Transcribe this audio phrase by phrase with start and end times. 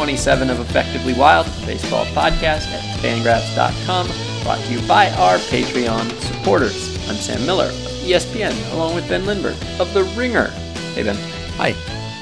[0.00, 4.06] 1527 of Effectively Wild, baseball podcast at fangraphs.com,
[4.42, 6.96] brought to you by our Patreon supporters.
[7.06, 10.46] I'm Sam Miller of ESPN, along with Ben Lindbergh of The Ringer.
[10.94, 11.16] Hey, Ben.
[11.58, 11.72] Hi.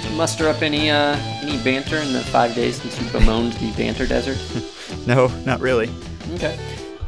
[0.02, 3.52] Did you muster up any uh, any banter in the five days since you bemoaned
[3.54, 4.38] the banter desert?
[5.06, 5.88] No, not really.
[6.34, 6.58] Okay.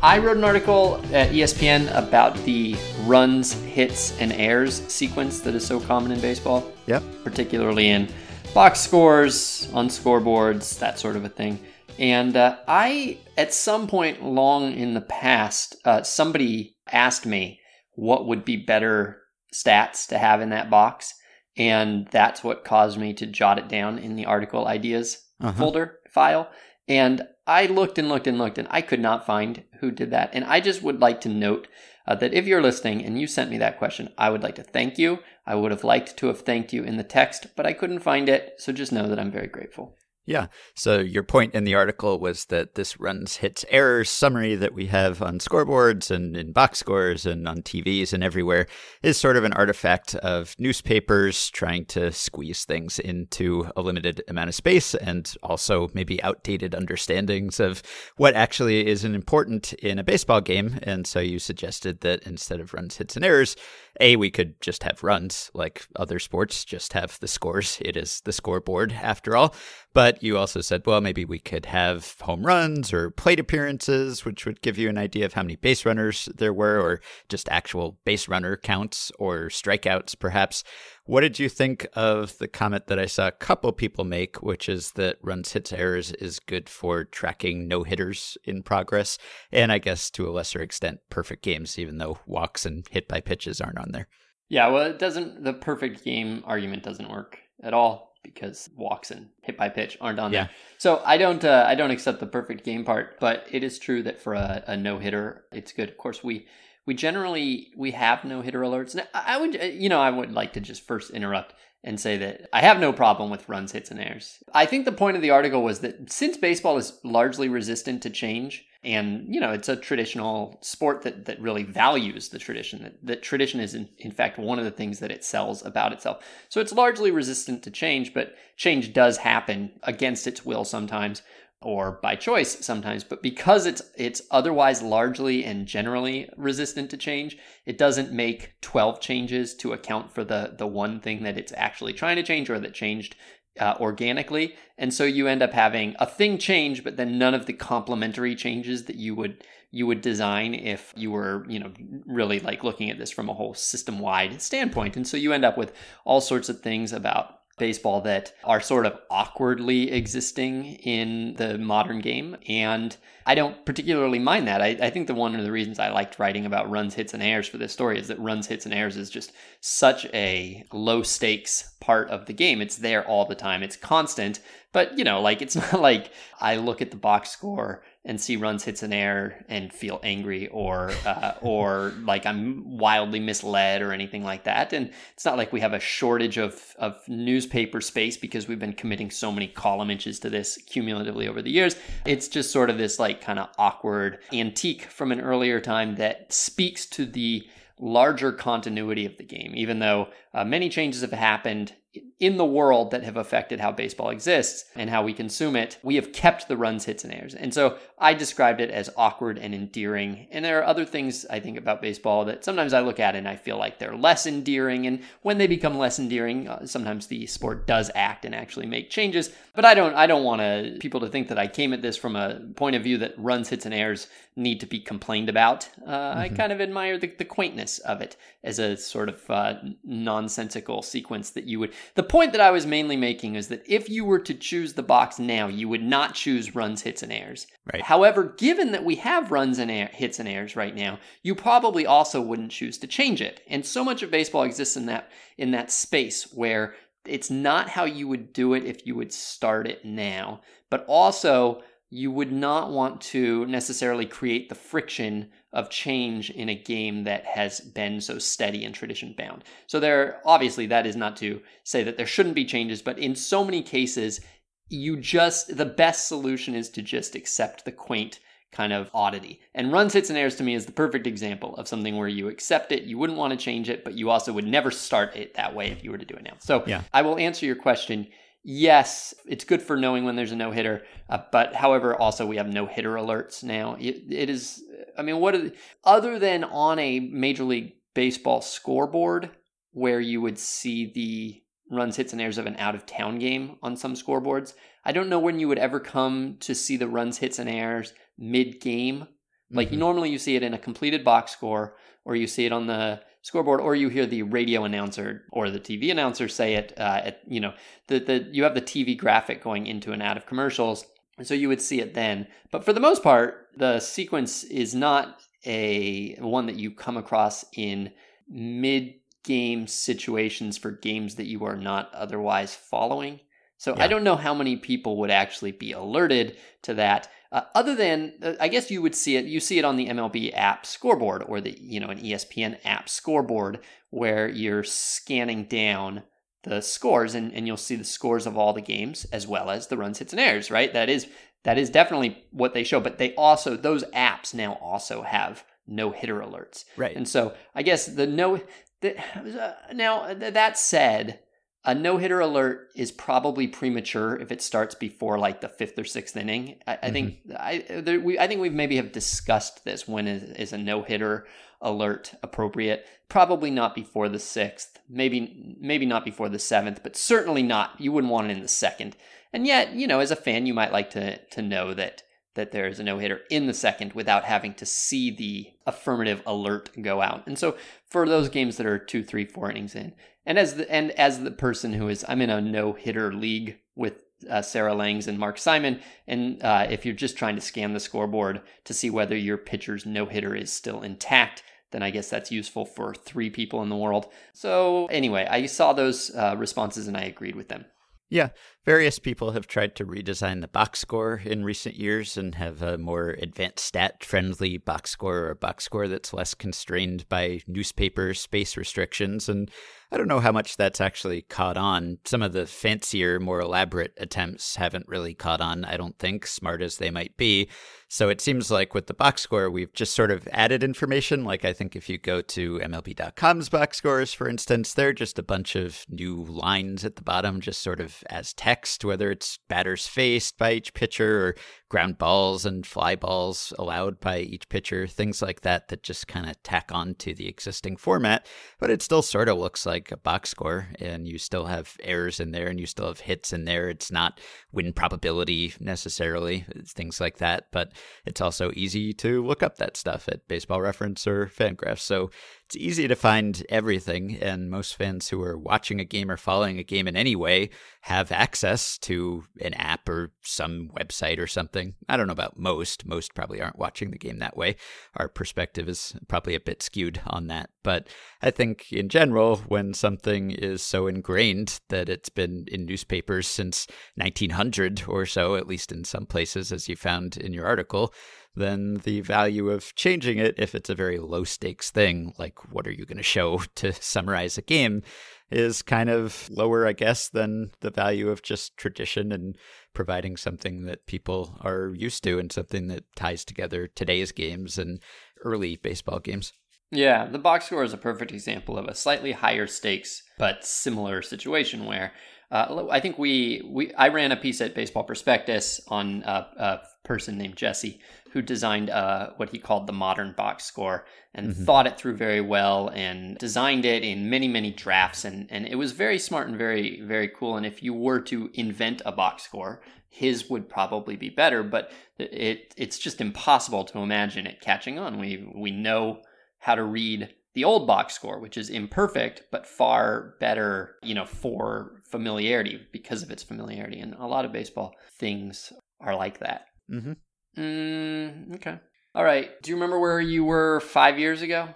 [0.02, 2.76] I wrote an article at ESPN about the
[3.06, 6.70] runs, hits, and errors sequence that is so common in baseball.
[6.86, 7.02] Yep.
[7.24, 8.08] Particularly in
[8.54, 11.58] box scores, on scoreboards, that sort of a thing.
[11.98, 17.60] And uh, I, at some point long in the past, uh, somebody asked me
[17.94, 19.22] what would be better
[19.54, 21.14] stats to have in that box.
[21.56, 25.52] And that's what caused me to jot it down in the article ideas Uh-huh.
[25.52, 26.50] folder file.
[26.88, 30.30] And I looked and looked and looked, and I could not find who did that.
[30.32, 31.66] And I just would like to note
[32.06, 34.62] uh, that if you're listening and you sent me that question, I would like to
[34.62, 35.18] thank you.
[35.50, 38.28] I would have liked to have thanked you in the text, but I couldn't find
[38.28, 38.54] it.
[38.58, 39.96] So just know that I'm very grateful.
[40.26, 40.46] Yeah.
[40.76, 44.86] So your point in the article was that this runs hits errors summary that we
[44.86, 48.68] have on scoreboards and in box scores and on TVs and everywhere
[49.02, 54.50] is sort of an artifact of newspapers trying to squeeze things into a limited amount
[54.50, 57.82] of space and also maybe outdated understandings of
[58.16, 60.78] what actually is an important in a baseball game.
[60.84, 63.56] And so you suggested that instead of runs, hits, and errors,
[64.00, 67.78] A, we could just have runs like other sports, just have the scores.
[67.80, 69.54] It is the scoreboard after all.
[69.92, 74.46] But you also said, well, maybe we could have home runs or plate appearances, which
[74.46, 77.98] would give you an idea of how many base runners there were, or just actual
[78.04, 80.64] base runner counts or strikeouts, perhaps.
[81.10, 84.68] What did you think of the comment that I saw a couple people make, which
[84.68, 89.18] is that runs, hits, errors is good for tracking no hitters in progress,
[89.50, 93.20] and I guess to a lesser extent, perfect games, even though walks and hit by
[93.20, 94.06] pitches aren't on there.
[94.48, 99.30] Yeah, well, it doesn't, the perfect game argument doesn't work at all because walks and
[99.42, 100.44] hit by pitch aren't on Yeah.
[100.44, 100.50] there.
[100.78, 104.04] So I don't, uh, I don't accept the perfect game part, but it is true
[104.04, 105.88] that for a, a no hitter, it's good.
[105.88, 106.46] Of course, we,
[106.86, 108.94] we generally we have no hitter alerts.
[108.94, 112.18] Now, I would, uh, you know, I would like to just first interrupt and say
[112.18, 114.42] that I have no problem with runs, hits, and errors.
[114.52, 118.10] I think the point of the article was that since baseball is largely resistant to
[118.10, 122.82] change, and you know, it's a traditional sport that that really values the tradition.
[122.82, 125.92] That, that tradition is in, in fact one of the things that it sells about
[125.92, 126.24] itself.
[126.48, 131.22] So it's largely resistant to change, but change does happen against its will sometimes
[131.62, 137.36] or by choice sometimes but because it's it's otherwise largely and generally resistant to change
[137.66, 141.92] it doesn't make 12 changes to account for the the one thing that it's actually
[141.92, 143.14] trying to change or that changed
[143.58, 144.54] uh, organically.
[144.78, 148.34] And so you end up having a thing change but then none of the complementary
[148.34, 151.72] changes that you would you would design if you were you know
[152.06, 154.96] really like looking at this from a whole system wide standpoint.
[154.96, 155.72] And so you end up with
[156.04, 162.00] all sorts of things about baseball that are sort of awkwardly existing in the modern
[162.00, 162.36] game.
[162.48, 164.60] And I don't particularly mind that.
[164.60, 167.22] I, I think the one of the reasons I liked writing about runs, hits, and
[167.22, 171.04] errors for this story is that runs, hits, and errors is just such a low
[171.04, 172.60] stakes part of the game.
[172.60, 174.40] It's there all the time, it's constant.
[174.72, 178.36] But, you know, like it's not like I look at the box score and see
[178.36, 183.92] runs, hits, and error and feel angry or uh, or like I'm wildly misled or
[183.92, 184.72] anything like that.
[184.72, 188.72] And it's not like we have a shortage of of newspaper space because we've been
[188.72, 191.76] committing so many column inches to this cumulatively over the years.
[192.06, 196.32] It's just sort of this like kind of awkward antique from an earlier time that
[196.32, 197.46] speaks to the
[197.78, 201.74] larger continuity of the game, even though uh, many changes have happened
[202.20, 205.96] in the world that have affected how baseball exists and how we consume it, we
[205.96, 207.34] have kept the runs, hits, and errors.
[207.34, 210.28] And so I described it as awkward and endearing.
[210.30, 213.26] And there are other things I think about baseball that sometimes I look at and
[213.26, 214.86] I feel like they're less endearing.
[214.86, 218.90] And when they become less endearing, uh, sometimes the sport does act and actually make
[218.90, 219.30] changes.
[219.54, 221.96] But I don't, I don't want to people to think that I came at this
[221.96, 224.06] from a point of view that runs, hits, and errors
[224.36, 225.68] need to be complained about.
[225.86, 229.54] Uh, I kind of admire the, the quaintness of it as a sort of uh,
[229.84, 231.72] nonsensical sequence that you would.
[231.94, 234.82] The point that I was mainly making is that if you were to choose the
[234.82, 237.46] box now, you would not choose runs, hits, and errors.
[237.72, 237.82] Right.
[237.82, 241.86] However, given that we have runs and air, hits and errors right now, you probably
[241.86, 243.40] also wouldn't choose to change it.
[243.48, 246.74] And so much of baseball exists in that in that space where
[247.06, 251.62] it's not how you would do it if you would start it now, but also
[251.88, 257.24] you would not want to necessarily create the friction of change in a game that
[257.24, 259.44] has been so steady and tradition bound.
[259.66, 263.16] So there obviously that is not to say that there shouldn't be changes, but in
[263.16, 264.20] so many cases
[264.68, 268.20] you just the best solution is to just accept the quaint
[268.52, 269.40] kind of oddity.
[269.54, 272.28] And runs, hits, and errors to me is the perfect example of something where you
[272.28, 275.34] accept it, you wouldn't want to change it, but you also would never start it
[275.34, 276.34] that way if you were to do it now.
[276.40, 276.82] So Yeah.
[276.92, 278.08] I will answer your question.
[278.42, 280.82] Yes, it's good for knowing when there's a no hitter.
[281.08, 283.76] Uh, but however, also we have no hitter alerts now.
[283.78, 284.62] it, it is,
[284.96, 285.52] I mean, what are,
[285.84, 289.30] other than on a Major League Baseball scoreboard
[289.72, 293.56] where you would see the runs, hits, and errors of an out of town game
[293.62, 294.54] on some scoreboards.
[294.84, 297.92] I don't know when you would ever come to see the runs, hits, and errors
[298.18, 299.06] mid game.
[299.50, 299.78] Like mm-hmm.
[299.78, 303.00] normally you see it in a completed box score, or you see it on the
[303.22, 306.72] scoreboard, or you hear the radio announcer or the TV announcer say it.
[306.76, 307.54] Uh, at you know
[307.88, 310.86] the the you have the TV graphic going into and out of commercials,
[311.22, 312.26] so you would see it then.
[312.50, 317.44] But for the most part, the sequence is not a one that you come across
[317.54, 317.92] in
[318.28, 318.94] mid
[319.24, 323.20] game situations for games that you are not otherwise following.
[323.58, 323.84] So yeah.
[323.84, 327.08] I don't know how many people would actually be alerted to that.
[327.32, 329.24] Uh, other than, uh, I guess you would see it.
[329.24, 332.88] You see it on the MLB app scoreboard or the you know an ESPN app
[332.88, 333.60] scoreboard
[333.90, 336.02] where you're scanning down
[336.42, 339.66] the scores and, and you'll see the scores of all the games as well as
[339.66, 340.50] the runs, hits, and errors.
[340.50, 340.72] Right.
[340.72, 341.06] That is
[341.44, 342.80] that is definitely what they show.
[342.80, 346.64] But they also those apps now also have no hitter alerts.
[346.76, 346.96] Right.
[346.96, 348.40] And so I guess the no
[348.80, 351.20] the, uh, now that said
[351.64, 355.84] a no hitter alert is probably premature if it starts before like the fifth or
[355.84, 356.56] sixth inning.
[356.66, 356.86] I, mm-hmm.
[356.86, 359.86] I think I there, we I think we maybe have discussed this.
[359.86, 361.26] When is, is a no hitter
[361.60, 362.86] alert appropriate?
[363.08, 364.78] Probably not before the sixth.
[364.88, 367.78] Maybe maybe not before the seventh, but certainly not.
[367.78, 368.96] You wouldn't want it in the second.
[369.32, 372.02] And yet, you know, as a fan, you might like to to know that
[372.34, 376.22] that there is a no hitter in the second without having to see the affirmative
[376.24, 377.26] alert go out.
[377.26, 377.56] And so
[377.90, 379.92] for those games that are two, three, four innings in,
[380.30, 383.58] and as the and as the person who is, I'm in a no hitter league
[383.74, 385.80] with uh, Sarah Langs and Mark Simon.
[386.06, 389.84] And uh, if you're just trying to scan the scoreboard to see whether your pitcher's
[389.84, 391.42] no hitter is still intact,
[391.72, 394.06] then I guess that's useful for three people in the world.
[394.32, 397.64] So, anyway, I saw those uh, responses and I agreed with them.
[398.08, 398.28] Yeah,
[398.64, 402.78] various people have tried to redesign the box score in recent years and have a
[402.78, 408.14] more advanced stat friendly box score or a box score that's less constrained by newspaper
[408.14, 409.28] space restrictions.
[409.28, 409.48] And
[409.92, 411.98] I don't know how much that's actually caught on.
[412.04, 416.62] Some of the fancier, more elaborate attempts haven't really caught on, I don't think, smart
[416.62, 417.48] as they might be.
[417.92, 421.24] So it seems like with the box score, we've just sort of added information.
[421.24, 425.24] Like I think if you go to MLB.com's box scores, for instance, they're just a
[425.24, 429.88] bunch of new lines at the bottom, just sort of as text, whether it's batters
[429.88, 431.34] faced by each pitcher or
[431.68, 436.30] ground balls and fly balls allowed by each pitcher, things like that, that just kind
[436.30, 438.24] of tack on to the existing format.
[438.60, 442.20] But it still sort of looks like a box score, and you still have errors
[442.20, 443.68] in there and you still have hits in there.
[443.68, 444.20] It's not
[444.52, 447.46] win probability necessarily, things like that.
[447.50, 447.72] But
[448.04, 451.80] it's also easy to look up that stuff at Baseball Reference or Fangraphs.
[451.80, 452.10] So
[452.50, 456.58] it's easy to find everything, and most fans who are watching a game or following
[456.58, 457.48] a game in any way
[457.82, 461.76] have access to an app or some website or something.
[461.88, 462.84] I don't know about most.
[462.84, 464.56] Most probably aren't watching the game that way.
[464.96, 467.50] Our perspective is probably a bit skewed on that.
[467.62, 467.86] But
[468.20, 473.68] I think in general, when something is so ingrained that it's been in newspapers since
[473.94, 477.94] 1900 or so, at least in some places, as you found in your article,
[478.34, 482.66] then the value of changing it, if it's a very low stakes thing, like what
[482.66, 484.82] are you going to show to summarize a game,
[485.30, 489.36] is kind of lower, I guess, than the value of just tradition and
[489.74, 494.80] providing something that people are used to and something that ties together today's games and
[495.24, 496.32] early baseball games.
[496.72, 501.02] Yeah, the box score is a perfect example of a slightly higher stakes but similar
[501.02, 501.92] situation where
[502.30, 506.60] uh, I think we we I ran a piece at Baseball Prospectus on a, a
[506.84, 507.80] person named Jesse
[508.12, 511.44] who designed uh, what he called the modern box score and mm-hmm.
[511.44, 515.56] thought it through very well and designed it in many many drafts and and it
[515.56, 519.24] was very smart and very very cool and if you were to invent a box
[519.24, 524.78] score his would probably be better but it it's just impossible to imagine it catching
[524.78, 526.00] on we we know
[526.38, 531.06] how to read the old box score, which is imperfect but far better, you know,
[531.06, 533.78] for familiarity because of its familiarity.
[533.78, 536.46] And a lot of baseball things are like that.
[536.70, 536.92] Mm-hmm.
[537.36, 538.58] Mm, okay.
[538.94, 539.30] All right.
[539.42, 541.48] Do you remember where you were five years ago?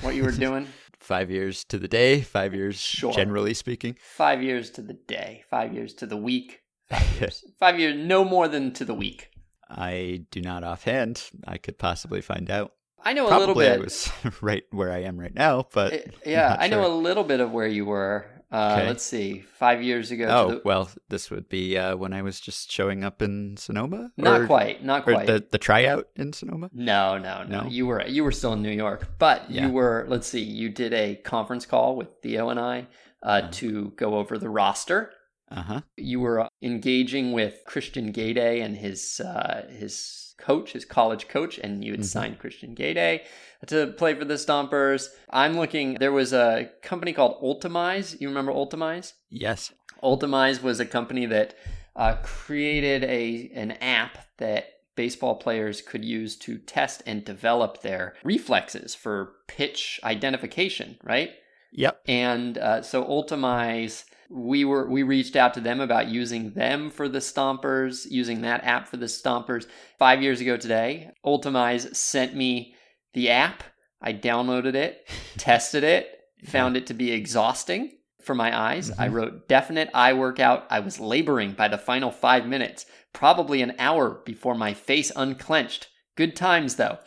[0.00, 0.66] What you were doing?
[1.08, 2.20] five years to the day.
[2.20, 3.12] Five years, sure.
[3.12, 3.96] generally speaking.
[4.00, 5.42] Five years to the day.
[5.48, 6.60] Five years to the week.
[6.90, 7.44] Five years.
[7.58, 7.96] five years.
[7.96, 9.30] No more than to the week.
[9.70, 11.30] I do not offhand.
[11.46, 12.72] I could possibly find out.
[13.02, 13.80] I know Probably a little bit.
[13.80, 14.10] I was
[14.42, 17.52] right where I am right now, but it, yeah, I know a little bit of
[17.52, 18.26] where you were.
[18.50, 18.86] Uh, okay.
[18.86, 20.26] Let's see, five years ago.
[20.26, 20.62] Oh the...
[20.64, 24.10] well, this would be uh, when I was just showing up in Sonoma.
[24.16, 25.26] Not or, quite, not quite.
[25.26, 26.70] the the tryout in Sonoma.
[26.72, 27.68] No, no, no, no.
[27.68, 29.66] You were you were still in New York, but yeah.
[29.66, 30.06] you were.
[30.08, 32.86] Let's see, you did a conference call with Theo and I
[33.22, 35.12] uh, to go over the roster
[35.50, 35.80] Uh-huh.
[35.96, 41.84] You were engaging with Christian Gayday and his uh, his coach, his college coach, and
[41.84, 42.06] you had mm-hmm.
[42.06, 43.22] signed Christian Gayday
[43.66, 45.08] to play for the Stompers.
[45.30, 45.94] I'm looking.
[45.94, 48.20] There was a company called UltimEyes.
[48.20, 49.12] You remember UltimEyes?
[49.30, 49.72] Yes.
[50.02, 51.54] UltimEyes was a company that
[51.96, 58.14] uh, created a an app that baseball players could use to test and develop their
[58.24, 61.30] reflexes for pitch identification, right?
[61.72, 62.00] Yep.
[62.08, 67.08] And uh, so UltimEyes, we were we reached out to them about using them for
[67.08, 69.66] the Stompers, using that app for the Stompers.
[69.98, 72.74] Five years ago today, UltimEyes sent me
[73.14, 73.62] the app.
[74.00, 75.08] I downloaded it,
[75.38, 77.92] tested it, found it to be exhausting
[78.22, 78.90] for my eyes.
[78.90, 79.00] Mm-hmm.
[79.00, 80.66] I wrote definite eye workout.
[80.70, 85.88] I was laboring by the final five minutes, probably an hour before my face unclenched.
[86.18, 86.98] Good times though.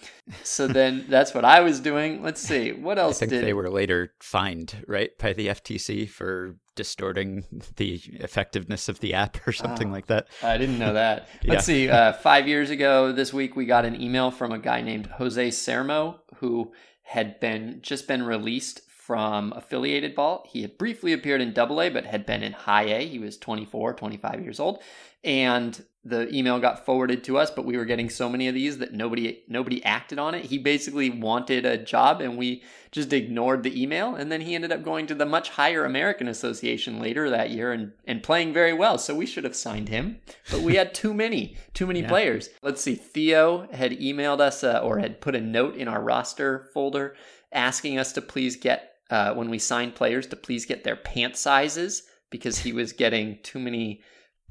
[0.41, 2.23] So then that's what I was doing.
[2.23, 2.71] Let's see.
[2.71, 7.43] What else I think did they were later fined, right, by the FTC for distorting
[7.75, 10.29] the effectiveness of the app or something oh, like that.
[10.41, 11.27] I didn't know that.
[11.43, 11.89] Let's see.
[11.89, 15.49] Uh, five years ago this week, we got an email from a guy named Jose
[15.49, 20.47] Sermo who had been just been released from affiliated ball.
[20.47, 23.05] He had briefly appeared in double A, but had been in high A.
[23.05, 24.81] He was 24, 25 years old.
[25.21, 28.79] And the email got forwarded to us, but we were getting so many of these
[28.79, 30.45] that nobody nobody acted on it.
[30.45, 34.15] He basically wanted a job and we just ignored the email.
[34.15, 37.71] And then he ended up going to the much higher American Association later that year
[37.71, 38.97] and, and playing very well.
[38.97, 40.19] So we should have signed him.
[40.49, 42.09] But we had too many, too many yeah.
[42.09, 42.49] players.
[42.63, 42.95] Let's see.
[42.95, 47.15] Theo had emailed us uh, or had put a note in our roster folder
[47.53, 51.35] asking us to please get uh, when we signed players to please get their pant
[51.35, 54.01] sizes because he was getting too many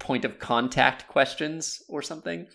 [0.01, 2.49] point of contact questions or something.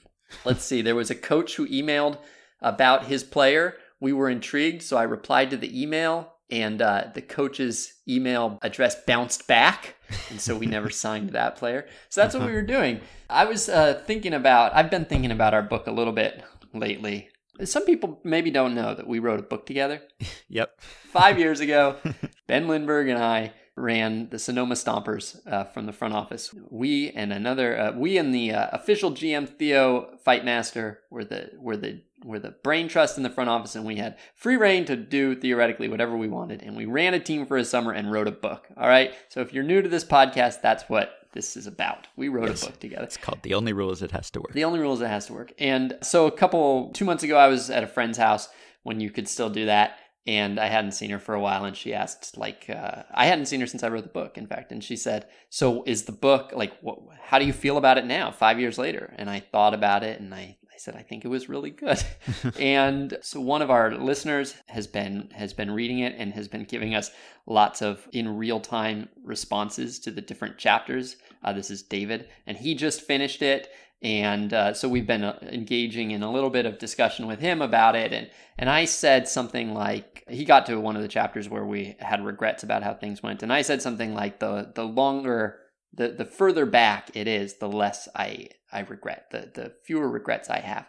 [0.43, 0.81] Let's see.
[0.81, 2.17] There was a coach who emailed
[2.61, 3.75] about his player.
[4.01, 8.95] We were intrigued, so I replied to the email, and uh, the coach's email address
[9.05, 9.95] bounced back,
[10.29, 11.87] and so we never signed that player.
[12.09, 12.99] So that's what we were doing.
[13.29, 14.75] I was uh, thinking about.
[14.75, 17.29] I've been thinking about our book a little bit lately.
[17.63, 20.01] Some people maybe don't know that we wrote a book together.
[20.47, 20.79] Yep.
[21.11, 21.97] Five years ago,
[22.47, 26.53] Ben Lindbergh and I ran the Sonoma Stompers uh, from the front office.
[26.69, 31.77] We and another, uh, we and the uh, official GM Theo Fightmaster were the were
[31.77, 34.95] the were the brain trust in the front office, and we had free reign to
[34.95, 36.63] do theoretically whatever we wanted.
[36.63, 38.67] And we ran a team for a summer and wrote a book.
[38.77, 39.13] All right.
[39.29, 42.07] So if you're new to this podcast, that's what this is about.
[42.15, 42.63] We wrote yes.
[42.63, 43.03] a book together.
[43.03, 44.53] It's called The Only Rule Is It Has to Work.
[44.53, 45.53] The Only Rule Is It Has to Work.
[45.59, 48.49] And so a couple, two months ago, I was at a friend's house
[48.83, 51.65] when you could still do that and I hadn't seen her for a while.
[51.65, 54.47] And she asked, like, uh, I hadn't seen her since I wrote the book, in
[54.47, 54.71] fact.
[54.71, 56.77] And she said, "So is the book like?
[56.81, 60.03] What, how do you feel about it now, five years later?" And I thought about
[60.03, 62.01] it, and I, I said, "I think it was really good."
[62.59, 66.63] and so one of our listeners has been has been reading it and has been
[66.63, 67.11] giving us
[67.45, 71.17] lots of in real time responses to the different chapters.
[71.43, 73.69] Uh, this is David, and he just finished it
[74.01, 77.61] and uh, so we've been uh, engaging in a little bit of discussion with him
[77.61, 78.13] about it.
[78.13, 81.95] And and I said something like he got to one of the chapters where we
[81.99, 83.41] had regrets about how things went.
[83.43, 85.59] And I said something like the the longer
[85.93, 90.49] the the further back it is the less I I regret the the fewer regrets
[90.49, 90.87] I have.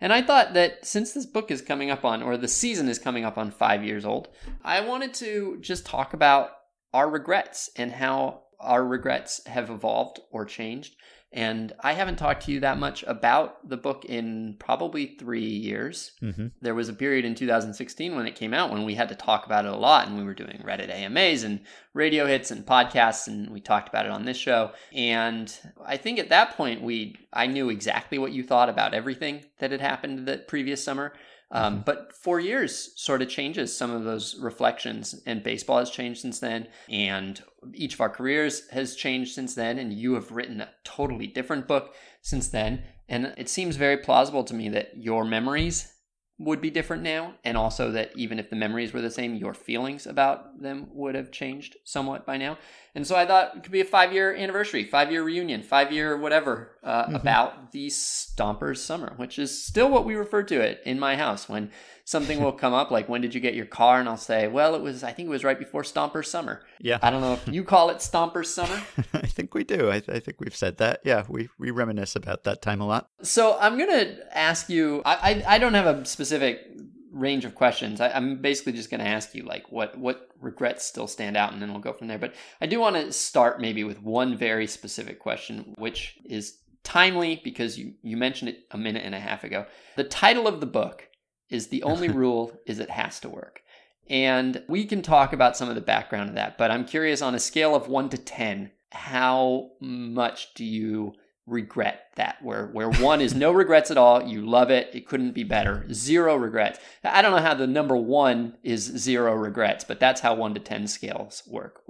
[0.00, 3.00] And I thought that since this book is coming up on or the season is
[3.00, 4.28] coming up on 5 years old
[4.64, 6.50] I wanted to just talk about
[6.94, 10.94] our regrets and how our regrets have evolved or changed
[11.30, 16.12] and I haven't talked to you that much about the book in probably three years.
[16.22, 16.46] Mm-hmm.
[16.62, 19.44] There was a period in 2016 when it came out when we had to talk
[19.44, 21.60] about it a lot, and we were doing Reddit AMAs and
[21.92, 24.72] radio hits and podcasts, and we talked about it on this show.
[24.94, 25.54] And
[25.84, 29.70] I think at that point, we I knew exactly what you thought about everything that
[29.70, 31.12] had happened the previous summer.
[31.50, 31.82] Um, mm-hmm.
[31.86, 36.40] but four years sort of changes some of those reflections, and baseball has changed since
[36.40, 37.42] then, and
[37.74, 41.66] each of our careers has changed since then, and you have written a totally different
[41.66, 42.82] book since then.
[43.08, 45.94] And it seems very plausible to me that your memories
[46.38, 49.54] would be different now, and also that even if the memories were the same, your
[49.54, 52.56] feelings about them would have changed somewhat by now.
[52.94, 55.92] And so I thought it could be a five year anniversary, five year reunion, five
[55.92, 57.16] year whatever uh, mm-hmm.
[57.16, 61.48] about the Stompers Summer, which is still what we refer to it in my house
[61.48, 61.70] when
[62.08, 64.00] something will come up like when did you get your car?
[64.00, 66.62] And i'll say well it was i think it was right before stomper summer.
[66.80, 66.98] Yeah.
[67.02, 68.82] I don't know if you call it stomper summer.
[69.12, 69.90] I think we do.
[69.90, 71.00] I, th- I, think we've said that.
[71.04, 73.10] Yeah we, we reminisce about that time a lot.
[73.22, 76.66] So i'm gonna ask you i i, I don't have a specific
[77.12, 78.00] range of questions.
[78.00, 81.60] I, i'm basically just gonna ask you like what what regrets still stand out and
[81.60, 82.18] then we'll go from there.
[82.18, 87.38] But i do want to start maybe with one very specific question which is timely
[87.44, 89.66] because you you mentioned it a minute and a half ago.
[89.96, 91.07] The title of the book
[91.50, 93.62] is the only rule is it has to work.
[94.10, 97.34] And we can talk about some of the background of that, but I'm curious on
[97.34, 101.14] a scale of 1 to 10, how much do you
[101.46, 102.36] regret that?
[102.42, 105.86] Where where one is no regrets at all you love it it couldn't be better
[105.92, 106.78] zero regrets.
[107.02, 110.60] I don't know how the number one is zero regrets but that's how one to
[110.60, 111.82] ten scales work.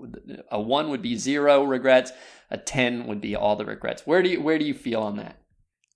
[0.50, 2.12] A one would be zero regrets
[2.50, 4.06] a 10 would be all the regrets.
[4.06, 5.38] Where do you where do you feel on that?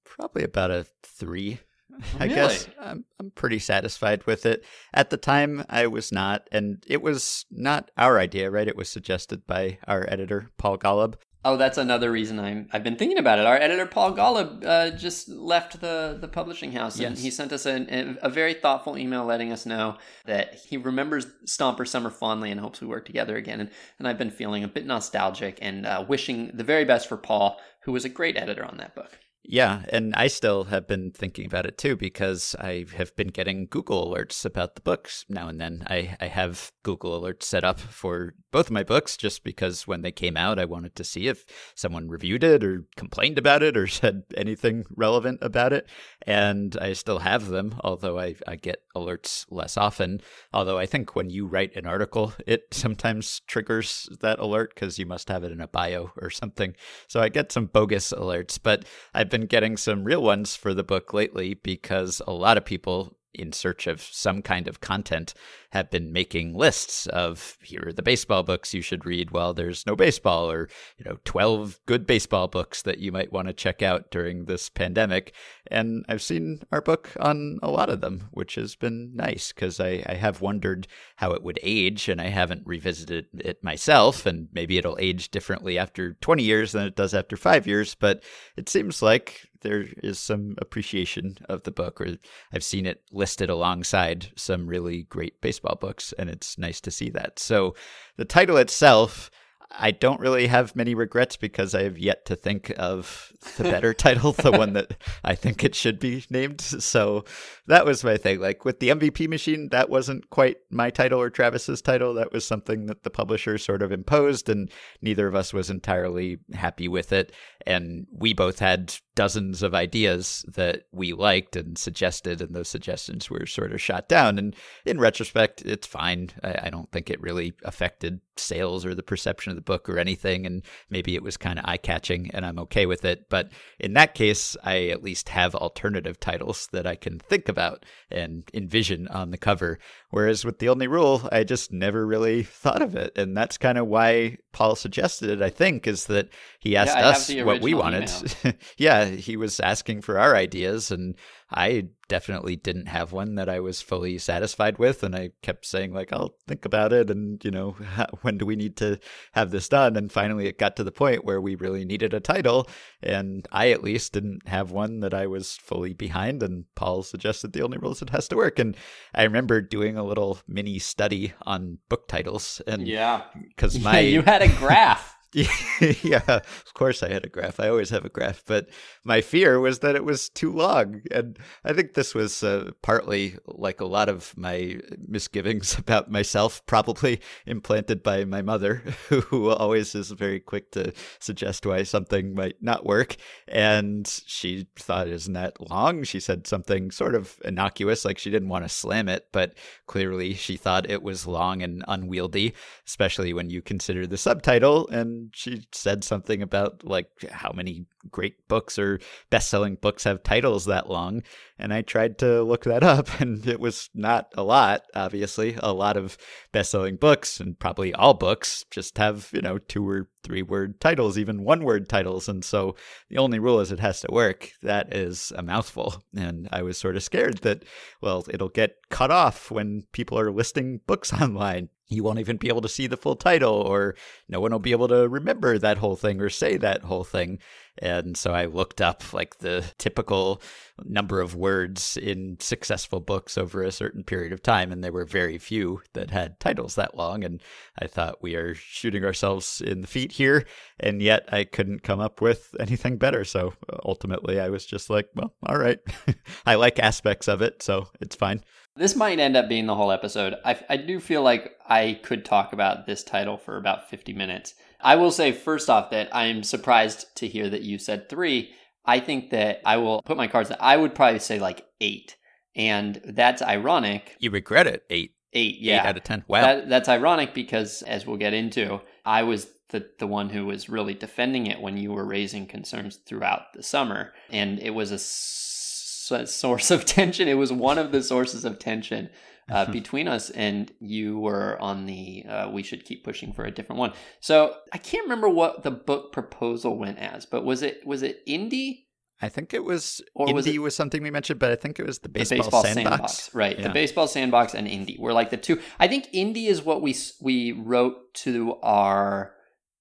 [0.04, 1.60] Probably about a three
[2.18, 2.34] I really?
[2.34, 4.64] guess I'm, I'm pretty satisfied with it.
[4.94, 8.68] At the time, I was not, and it was not our idea, right?
[8.68, 11.14] It was suggested by our editor, Paul Golob.
[11.44, 13.46] Oh, that's another reason I'm I've been thinking about it.
[13.46, 17.22] Our editor Paul Golob uh, just left the the publishing house, and yes.
[17.22, 21.86] he sent us a, a very thoughtful email letting us know that he remembers Stomper
[21.86, 23.60] Summer fondly and hopes we work together again.
[23.60, 27.16] And, and I've been feeling a bit nostalgic and uh, wishing the very best for
[27.16, 29.18] Paul, who was a great editor on that book.
[29.44, 33.66] Yeah, and I still have been thinking about it too because I have been getting
[33.66, 35.84] Google alerts about the books now and then.
[35.90, 40.02] I, I have Google alerts set up for both of my books just because when
[40.02, 41.44] they came out, I wanted to see if
[41.74, 45.88] someone reviewed it or complained about it or said anything relevant about it.
[46.24, 50.20] And I still have them, although I, I get alerts less often.
[50.52, 55.06] Although I think when you write an article, it sometimes triggers that alert because you
[55.06, 56.76] must have it in a bio or something.
[57.08, 60.84] So I get some bogus alerts, but I've been getting some real ones for the
[60.84, 65.34] book lately because a lot of people in search of some kind of content
[65.70, 69.86] have been making lists of here are the baseball books you should read while there's
[69.86, 73.82] no baseball or you know 12 good baseball books that you might want to check
[73.82, 75.34] out during this pandemic.
[75.70, 79.80] And i've seen our book on a lot of them which has been nice because
[79.80, 84.48] I, I have wondered how it would age and i haven't revisited it myself and
[84.52, 88.22] maybe it'll age differently after 20 years than it does after five years but
[88.56, 92.18] it seems like there is some appreciation of the book, or
[92.52, 97.10] I've seen it listed alongside some really great baseball books, and it's nice to see
[97.10, 97.38] that.
[97.38, 97.74] So
[98.16, 99.30] the title itself
[99.78, 103.94] I don't really have many regrets because I have yet to think of the better
[103.94, 104.94] title, the one that
[105.24, 106.60] I think it should be named.
[106.60, 107.24] So
[107.66, 108.40] that was my thing.
[108.40, 112.14] Like with the MVP machine, that wasn't quite my title or Travis's title.
[112.14, 114.70] That was something that the publisher sort of imposed, and
[115.00, 117.32] neither of us was entirely happy with it.
[117.66, 123.28] And we both had dozens of ideas that we liked and suggested, and those suggestions
[123.28, 124.38] were sort of shot down.
[124.38, 126.30] And in retrospect, it's fine.
[126.42, 129.98] I, I don't think it really affected sales or the perception of the book or
[129.98, 130.46] anything.
[130.46, 133.28] And maybe it was kind of eye catching, and I'm okay with it.
[133.28, 137.84] But in that case, I at least have alternative titles that I can think about
[138.10, 139.78] and envision on the cover.
[140.10, 143.16] Whereas with The Only Rule, I just never really thought of it.
[143.16, 147.08] And that's kind of why Paul suggested it, I think, is that he asked yeah,
[147.08, 148.10] us what we wanted.
[148.76, 150.90] yeah, he was asking for our ideas.
[150.90, 151.16] And
[151.50, 155.02] I definitely didn't have one that I was fully satisfied with.
[155.02, 157.10] And I kept saying, like, I'll think about it.
[157.10, 157.76] And, you know,
[158.22, 158.98] when do we need to
[159.32, 159.96] have this done?
[159.96, 162.68] And finally, it got to the point where we really needed a title.
[163.02, 166.42] And I, at least, didn't have one that I was fully behind.
[166.42, 168.58] And Paul suggested the only rules it has to work.
[168.58, 168.76] And
[169.14, 172.60] I remember doing a little mini study on book titles.
[172.66, 174.00] And yeah, because my.
[174.00, 175.16] you had a graph.
[176.02, 177.58] yeah, of course I had a graph.
[177.58, 178.68] I always have a graph, but
[179.02, 181.00] my fear was that it was too long.
[181.10, 186.64] And I think this was uh, partly like a lot of my misgivings about myself,
[186.66, 192.56] probably implanted by my mother, who always is very quick to suggest why something might
[192.60, 193.16] not work.
[193.48, 196.02] And she thought, isn't that long?
[196.02, 199.54] She said something sort of innocuous, like she didn't want to slam it, but
[199.86, 202.52] clearly she thought it was long and unwieldy,
[202.86, 204.86] especially when you consider the subtitle.
[204.88, 208.98] And she said something about like how many great books or
[209.30, 211.22] best-selling books have titles that long
[211.58, 215.56] and i tried to look that up and it was not a lot obviously.
[215.62, 216.16] A lot of
[216.52, 221.18] best-selling books and probably all books just have you know two or three word titles
[221.18, 222.76] even one word titles and so
[223.08, 224.50] the only rule is it has to work.
[224.62, 227.64] That is a mouthful and i was sort of scared that
[228.00, 231.68] well it'll get cut off when people are listing books online.
[231.88, 233.94] You won't even be able to see the full title, or
[234.28, 237.38] no one will be able to remember that whole thing or say that whole thing.
[237.78, 240.42] And so I looked up like the typical
[240.84, 245.04] number of words in successful books over a certain period of time, and there were
[245.04, 247.24] very few that had titles that long.
[247.24, 247.42] And
[247.80, 250.44] I thought we are shooting ourselves in the feet here,
[250.78, 253.24] and yet I couldn't come up with anything better.
[253.24, 255.78] So uh, ultimately, I was just like, well, all right.
[256.46, 258.42] I like aspects of it, so it's fine.
[258.74, 260.34] This might end up being the whole episode.
[260.44, 264.54] I, I do feel like I could talk about this title for about 50 minutes.
[264.82, 268.50] I will say, first off, that I am surprised to hear that you said three.
[268.84, 272.16] I think that I will put my cards that I would probably say like eight.
[272.54, 274.16] And that's ironic.
[274.18, 275.14] You regret it, eight.
[275.32, 275.82] Eight, yeah.
[275.82, 276.24] Eight out of ten.
[276.28, 276.42] Wow.
[276.42, 280.68] That, that's ironic because, as we'll get into, I was the, the one who was
[280.68, 284.12] really defending it when you were raising concerns throughout the summer.
[284.28, 287.28] And it was a, s- a source of tension.
[287.28, 289.08] It was one of the sources of tension
[289.68, 290.30] uh, between us.
[290.30, 293.92] And you were on the, uh, we should keep pushing for a different one.
[294.20, 298.26] So I can't remember what the book proposal went as, but was it, was it
[298.26, 298.84] indie?
[299.24, 301.86] I think it was Or Indie was was, something we mentioned, but I think it
[301.86, 303.32] was the baseball, the baseball sandbox.
[303.32, 303.56] right?
[303.62, 305.60] The baseball sandbox and indie were like the two.
[305.78, 309.34] I think indie is what we we wrote to our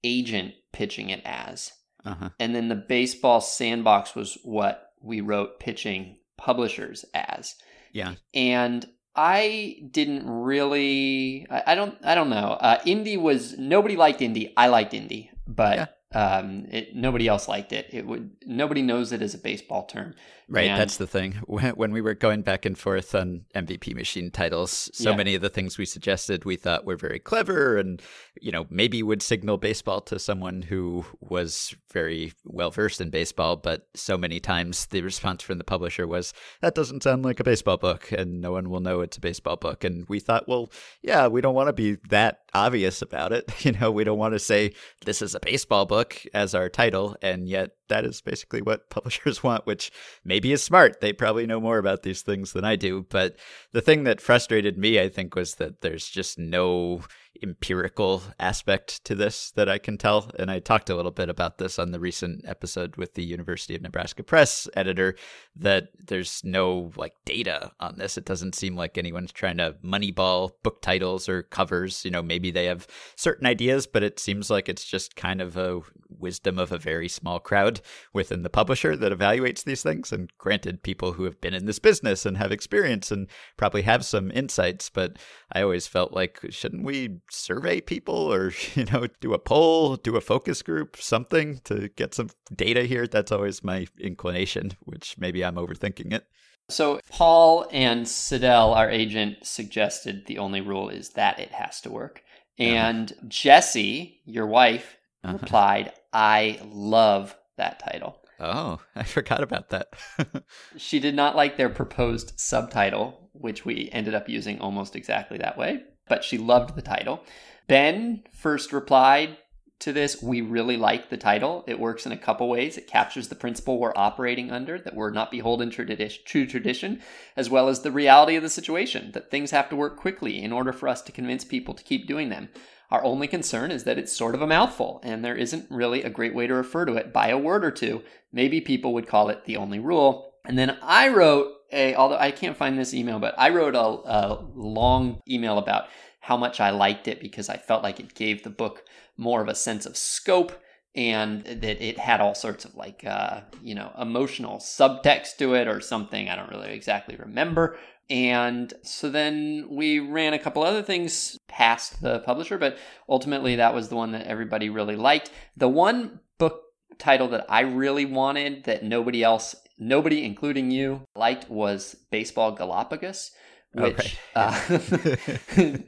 [0.03, 1.71] agent pitching it as,
[2.05, 2.29] Uh-huh.
[2.39, 7.55] and then the baseball sandbox was what we wrote pitching publishers as.
[7.93, 8.13] Yeah.
[8.36, 11.45] And I didn't really.
[11.50, 11.97] I, I don't.
[12.04, 12.58] I don't know.
[12.60, 14.54] Uh, indie was nobody liked indie.
[14.56, 15.97] I liked indie, but.
[16.13, 17.88] Um, it nobody else liked it.
[17.91, 20.15] It would nobody knows it as a baseball term.
[20.50, 21.36] Right, And- that's the thing.
[21.45, 25.15] When when we were going back and forth on MVP machine titles, so Yeah.
[25.15, 28.02] many of the things we suggested we thought were very clever and,
[28.41, 33.56] you know, maybe would signal baseball to someone who was very well versed in baseball.
[33.56, 37.45] But so many times the response from the publisher was, that doesn't sound like a
[37.45, 39.86] baseball book and no one will know it's a baseball book.
[39.86, 40.69] And we thought, well,
[41.02, 43.50] yeah, we don't want to be that obvious about it.
[43.63, 44.74] You know, we don't want to say
[45.06, 46.00] this is a baseball book
[46.33, 47.15] as our title.
[47.21, 49.91] And yet that is basically what publishers want, which
[50.23, 51.01] maybe is smart.
[51.01, 53.06] They probably know more about these things than I do.
[53.10, 53.36] But
[53.73, 57.04] the thing that frustrated me, I think, was that there's just no
[57.43, 60.30] empirical aspect to this that I can tell.
[60.38, 63.75] And I talked a little bit about this on the recent episode with the University
[63.75, 65.15] of Nebraska Press editor
[65.56, 68.17] that there's no like data on this.
[68.17, 72.06] It doesn't seem like anyone's trying to moneyball book titles or covers.
[72.06, 75.58] You know, maybe they have certain ideas, but it seems like it's just kind of
[75.58, 77.81] a wisdom of a very small crowd
[78.13, 80.12] within the publisher that evaluates these things.
[80.12, 84.06] And granted, people who have been in this business and have experience and probably have
[84.06, 85.17] some insights, but
[85.52, 90.15] I always felt like, shouldn't we survey people or, you know, do a poll, do
[90.15, 93.08] a focus group, something to get some data here?
[93.08, 96.26] That's always my inclination, which maybe I'm overthinking it.
[96.70, 101.89] So Paul and Sydelle, our agent, suggested the only rule is that it has to
[101.91, 102.24] work.
[102.58, 105.38] And Jesse, your wife, Uh-huh.
[105.41, 108.19] replied, I love that title.
[108.39, 109.93] Oh, I forgot about that.
[110.78, 115.58] She did not like their proposed subtitle, which we ended up using almost exactly that
[115.58, 117.24] way, but she loved the title.
[117.67, 119.38] Ben first replied
[119.80, 121.63] to this We really like the title.
[121.67, 122.78] It works in a couple ways.
[122.78, 127.02] It captures the principle we're operating under, that we're not beholden to true tradition,
[127.36, 130.52] as well as the reality of the situation, that things have to work quickly in
[130.52, 132.50] order for us to convince people to keep doing them.
[132.91, 136.10] Our only concern is that it's sort of a mouthful, and there isn't really a
[136.10, 138.04] great way to refer to it by a word or two.
[138.34, 140.34] Maybe people would call it the only rule.
[140.45, 143.80] And then I wrote a, although I can't find this email, but I wrote a,
[143.80, 145.86] a long email about
[146.19, 148.84] how much I liked it because I felt like it gave the book
[149.17, 150.51] more of a sense of scope
[150.93, 155.67] and that it had all sorts of like, uh, you know, emotional subtext to it
[155.67, 156.27] or something.
[156.27, 157.77] I don't really exactly remember.
[158.12, 163.74] And so then we ran a couple other things past the publisher, but ultimately that
[163.74, 165.32] was the one that everybody really liked.
[165.56, 166.62] The one book
[167.00, 173.32] title that I really wanted that nobody else, nobody including you, liked was Baseball Galapagos,
[173.71, 174.60] which right.
[174.69, 174.78] uh,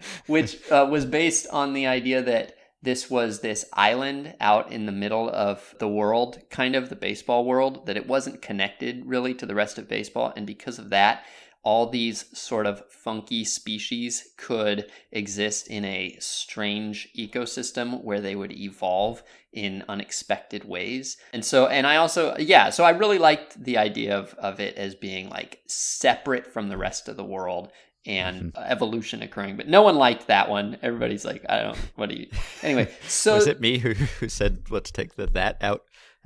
[0.28, 4.94] which uh, was based on the idea that this was this island out in the
[4.94, 9.46] middle of the world, kind of the baseball world, that it wasn't connected really to
[9.46, 10.32] the rest of baseball.
[10.38, 11.26] And because of that,
[11.64, 18.52] all these sort of funky species could exist in a strange ecosystem where they would
[18.52, 19.24] evolve
[19.54, 21.18] in unexpected ways.
[21.32, 24.76] And so, and I also, yeah, so I really liked the idea of, of it
[24.76, 27.72] as being like separate from the rest of the world
[28.06, 28.64] and mm-hmm.
[28.66, 29.56] evolution occurring.
[29.56, 30.78] But no one liked that one.
[30.82, 32.28] Everybody's like, I don't, what do you,
[32.62, 32.92] anyway.
[33.08, 35.84] So was it me who, who said, let's take the that out?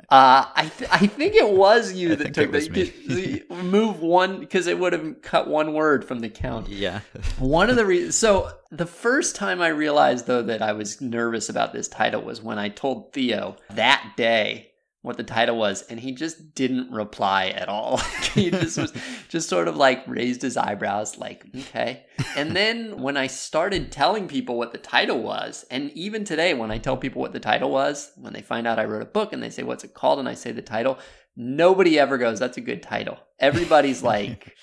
[0.10, 4.68] Uh, I th- I think it was you I that took the- move one because
[4.68, 6.70] it would have cut one word from the count.
[6.70, 7.02] Yeah.
[7.40, 8.16] One of the reasons.
[8.16, 12.42] So the first time I realized though that I was nervous about this title was
[12.42, 17.48] when I told Theo that day what the title was, and he just didn't reply
[17.48, 17.98] at all.
[18.34, 18.94] he just was
[19.30, 22.06] just sort of like raised his eyebrows, like okay.
[22.36, 26.72] And then when I started telling people what the title was, and even today when
[26.72, 29.34] I tell people what the title was, when they find out I wrote a book
[29.34, 31.00] and they say what's it called, and I say the title,
[31.36, 34.56] nobody ever goes, "That's a good title." Everybody's like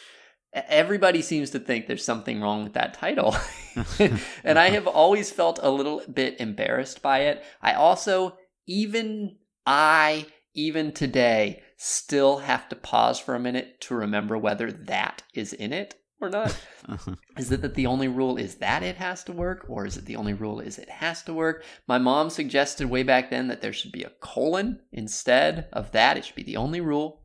[0.55, 3.37] everybody seems to think there's something wrong with that title.
[4.45, 7.45] and I have always felt a little bit embarrassed by it.
[7.61, 14.39] I also, even I, even today, still have to pause for a minute to remember
[14.39, 16.57] whether that is in it or not?
[16.89, 17.15] Uh-huh.
[17.37, 20.05] Is it that the only rule is that it has to work, or is it
[20.07, 21.65] the only rule is it has to work?
[21.87, 26.17] My mom suggested way back then that there should be a colon instead of that.
[26.17, 27.23] It should be the only rule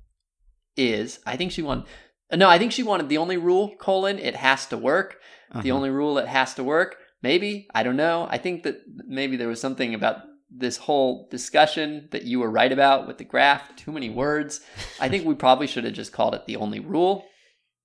[0.75, 1.19] is.
[1.25, 1.85] I think she wanted.
[2.31, 5.17] No, I think she wanted the only rule colon it has to work.
[5.51, 5.61] Uh-huh.
[5.61, 6.97] The only rule it has to work.
[7.21, 8.27] Maybe I don't know.
[8.29, 10.17] I think that maybe there was something about
[10.49, 13.75] this whole discussion that you were right about with the graph.
[13.75, 14.61] Too many words.
[14.99, 17.25] I think we probably should have just called it the only rule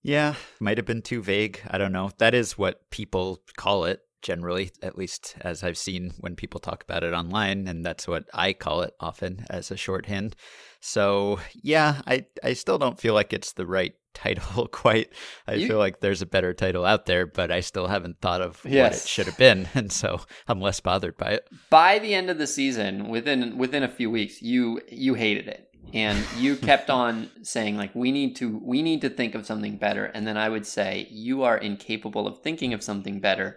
[0.05, 1.61] yeah, might have been too vague.
[1.66, 2.11] I don't know.
[2.18, 6.85] That is what people call it generally, at least as I've seen when people talk
[6.85, 10.37] about it online, and that's what I call it often as a shorthand.
[10.81, 15.12] So yeah, I I still don't feel like it's the right title quite.
[15.46, 18.40] I you, feel like there's a better title out there, but I still haven't thought
[18.40, 18.83] of yes.
[18.83, 21.48] what it should have been, and so I'm less bothered by it.
[21.70, 25.64] By the end of the season, within within a few weeks, you you hated it
[25.92, 29.77] and you kept on saying like we need to we need to think of something
[29.77, 33.57] better and then i would say you are incapable of thinking of something better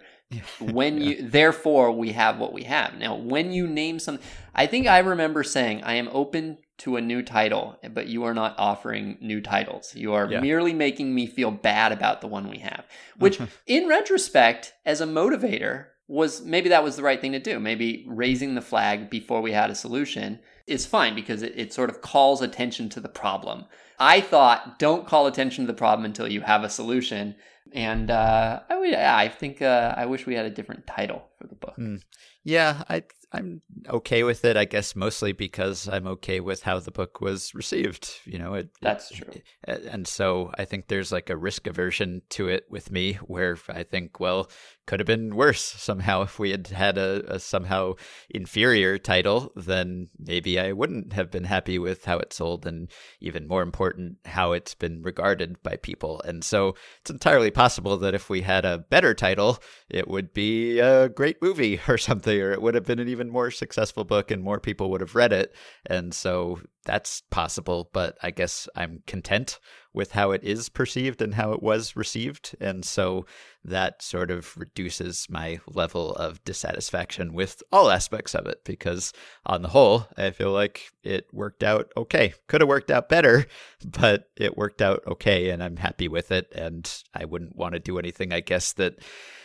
[0.60, 1.08] when yeah.
[1.08, 4.18] you therefore we have what we have now when you name some
[4.54, 8.34] i think i remember saying i am open to a new title but you are
[8.34, 10.40] not offering new titles you are yeah.
[10.40, 12.84] merely making me feel bad about the one we have
[13.18, 17.60] which in retrospect as a motivator was maybe that was the right thing to do
[17.60, 20.38] maybe raising the flag before we had a solution
[20.68, 23.64] is fine because it, it sort of calls attention to the problem.
[23.98, 27.34] I thought don't call attention to the problem until you have a solution.
[27.72, 31.54] And uh, I, I think uh, I wish we had a different title for the
[31.54, 31.76] book.
[31.78, 32.02] Mm.
[32.44, 34.56] Yeah, I I'm okay with it.
[34.56, 38.10] I guess mostly because I'm okay with how the book was received.
[38.24, 39.28] You know, it, that's true.
[39.66, 43.58] It, and so I think there's like a risk aversion to it with me, where
[43.68, 44.50] I think, well,
[44.88, 47.92] could have been worse somehow if we had had a, a, somehow
[48.30, 53.46] inferior title then maybe i wouldn't have been happy with how it sold and even
[53.46, 56.20] more important how it's been regarded by people.
[56.24, 60.78] And so it's entirely possible that if we had a better title it would be
[60.78, 64.30] a great movie or something or it would have been an even more successful book
[64.30, 65.54] and more people would have read it.
[65.86, 69.60] And so that's possible but i guess i'm content
[69.98, 72.54] with how it is perceived and how it was received.
[72.60, 73.26] And so
[73.64, 79.12] that sort of reduces my level of dissatisfaction with all aspects of it because,
[79.44, 82.32] on the whole, I feel like it worked out okay.
[82.46, 83.46] Could have worked out better,
[83.84, 86.46] but it worked out okay, and I'm happy with it.
[86.54, 89.02] And I wouldn't want to do anything, I guess, that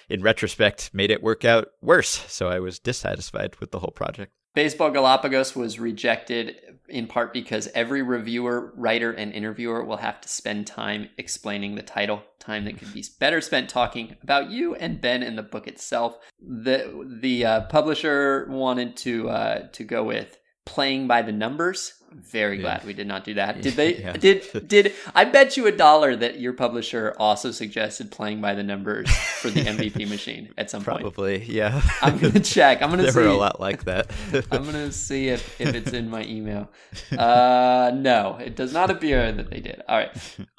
[0.07, 2.25] in retrospect made it work out worse.
[2.27, 4.33] So I was dissatisfied with the whole project.
[4.53, 10.29] Baseball Galapagos was rejected in part because every reviewer, writer, and interviewer will have to
[10.29, 15.01] spend time explaining the title, time that could be better spent talking about you and
[15.01, 16.17] Ben and the book itself.
[16.39, 22.57] The the uh, publisher wanted to uh, to go with playing by the numbers very
[22.57, 23.61] glad we did not do that.
[23.61, 23.97] Did they?
[23.97, 24.13] Yeah.
[24.13, 28.63] Did did I bet you a dollar that your publisher also suggested playing by the
[28.63, 31.15] numbers for the MVP machine at some Probably, point?
[31.15, 31.81] Probably, yeah.
[32.01, 32.81] I'm gonna check.
[32.81, 33.03] I'm gonna.
[33.03, 33.19] there see.
[33.19, 34.11] were a lot like that.
[34.51, 36.69] I'm gonna see if if it's in my email.
[37.11, 39.81] Uh, no, it does not appear that they did.
[39.87, 40.11] All right.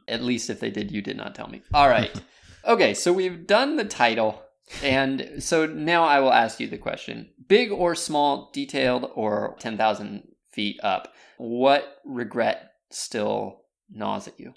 [0.07, 1.63] At least if they did, you did not tell me.
[1.73, 2.15] All right.
[2.67, 4.43] Okay, so we've done the title.
[4.83, 10.29] And so now I will ask you the question big or small, detailed or 10,000
[10.51, 14.55] feet up what regret still gnaws at you?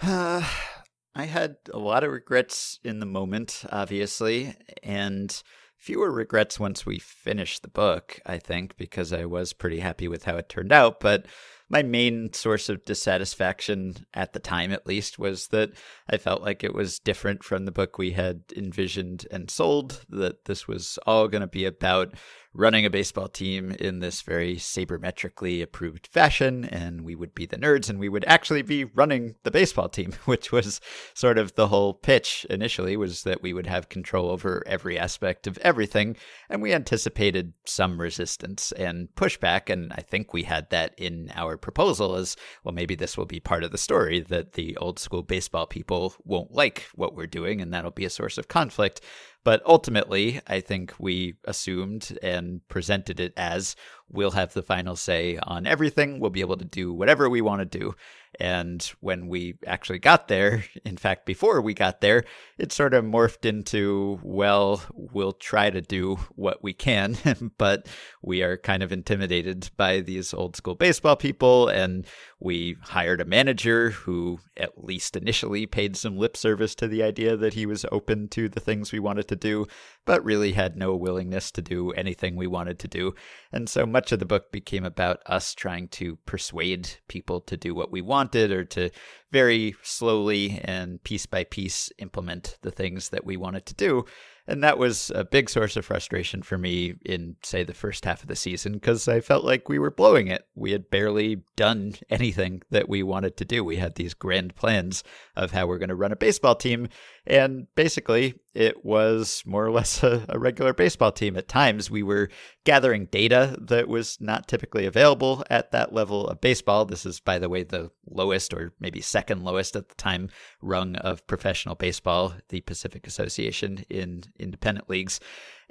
[0.00, 0.46] Uh,
[1.14, 5.42] I had a lot of regrets in the moment, obviously, and
[5.76, 10.24] fewer regrets once we finished the book, I think, because I was pretty happy with
[10.24, 11.00] how it turned out.
[11.00, 11.26] But
[11.72, 15.70] my main source of dissatisfaction at the time, at least, was that
[16.08, 20.44] I felt like it was different from the book we had envisioned and sold, that
[20.44, 22.12] this was all going to be about
[22.54, 27.56] running a baseball team in this very sabermetrically approved fashion, and we would be the
[27.56, 30.80] nerds and we would actually be running the baseball team, which was
[31.14, 35.46] sort of the whole pitch initially was that we would have control over every aspect
[35.46, 36.16] of everything,
[36.48, 41.56] and we anticipated some resistance and pushback, and I think we had that in our
[41.56, 45.22] proposal as well maybe this will be part of the story that the old school
[45.22, 49.00] baseball people won't like what we're doing and that'll be a source of conflict
[49.44, 53.74] but ultimately, I think we assumed and presented it as
[54.12, 56.20] we'll have the final say on everything.
[56.20, 57.94] We'll be able to do whatever we want to do.
[58.40, 62.24] And when we actually got there, in fact, before we got there,
[62.58, 67.16] it sort of morphed into, well, we'll try to do what we can,
[67.58, 67.88] but
[68.22, 71.68] we are kind of intimidated by these old school baseball people.
[71.68, 72.06] And
[72.40, 77.36] we hired a manager who, at least initially, paid some lip service to the idea
[77.36, 79.66] that he was open to the things we wanted to do,
[80.04, 83.14] but really had no willingness to do anything we wanted to do.
[83.52, 87.74] And so much of the book became about us trying to persuade people to do
[87.74, 88.90] what we wanted or to
[89.30, 94.04] very slowly and piece by piece implement the things that we wanted to do.
[94.46, 98.22] And that was a big source of frustration for me in, say, the first half
[98.22, 100.44] of the season because I felt like we were blowing it.
[100.56, 103.62] We had barely done anything that we wanted to do.
[103.62, 105.04] We had these grand plans
[105.36, 106.88] of how we're going to run a baseball team.
[107.24, 111.36] And basically, it was more or less a, a, regular baseball team.
[111.36, 112.28] At times, we were
[112.64, 116.84] gathering data that was not typically available at that level of baseball.
[116.84, 120.28] This is, by the way, the lowest or maybe second lowest at the time
[120.60, 125.18] rung of professional baseball, the Pacific Association in independent leagues.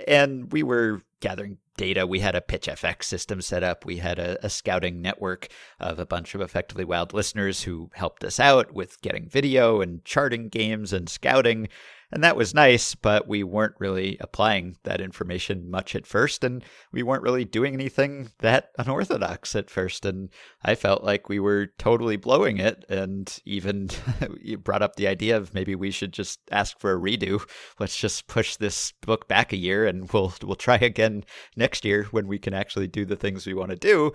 [0.08, 2.08] And we were gathering data.
[2.08, 3.86] We had a PitchFX system set up.
[3.86, 5.48] We had a, a, scouting network
[5.80, 10.04] of a bunch of effectively wild listeners who helped us out with getting video and
[10.04, 11.70] charting games and scouting.
[12.12, 16.64] And that was nice, but we weren't really applying that information much at first, and
[16.92, 20.06] we weren't really doing anything that unorthodox at first.
[20.06, 20.30] And
[20.64, 22.84] I felt like we were totally blowing it.
[22.90, 23.90] And even
[24.42, 27.42] you brought up the idea of maybe we should just ask for a redo.
[27.80, 31.24] Let's just push this book back a year, and we'll we'll try again
[31.56, 34.12] next year when we can actually do the things we want to do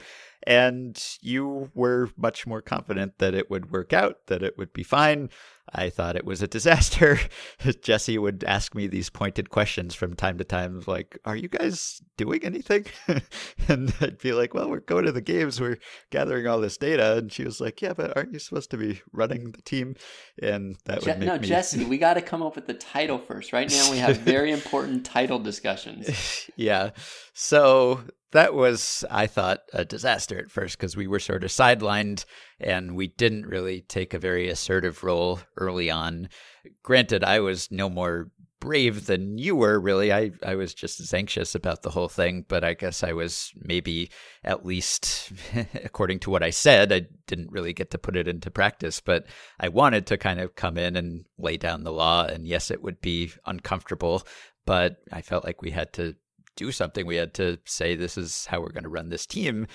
[0.47, 4.85] and you were much more confident that it would work out, that it would be
[4.85, 5.29] fine.
[5.73, 7.19] I thought it was a disaster.
[7.83, 12.01] Jesse would ask me these pointed questions from time to time, like, Are you guys
[12.17, 12.87] doing anything?
[13.69, 15.79] and I'd be like, Well, we're going to the games, we're
[16.11, 17.17] gathering all this data.
[17.17, 19.97] And she was like, Yeah, but aren't you supposed to be running the team?
[20.41, 21.47] And that Je- would make No, me...
[21.49, 23.53] Jesse, we got to come up with the title first.
[23.53, 26.49] Right now, we have very important title discussions.
[26.57, 26.91] yeah.
[27.35, 28.01] So
[28.37, 32.25] that was, I thought, a disaster at first because we were sort of sidelined
[32.61, 36.29] and we didn't really take a very assertive role early on.
[36.83, 40.13] Granted, I was no more brave than you were, really.
[40.13, 43.53] I, I was just as anxious about the whole thing, but I guess I was
[43.57, 44.11] maybe
[44.45, 45.33] at least,
[45.85, 49.27] according to what I said, I didn't really get to put it into practice, but
[49.61, 52.25] I wanted to kind of come in and lay down the law.
[52.25, 54.27] And yes, it would be uncomfortable,
[54.65, 56.17] but I felt like we had to
[56.57, 57.07] do something.
[57.07, 59.67] We had to say this is how we're going to run this team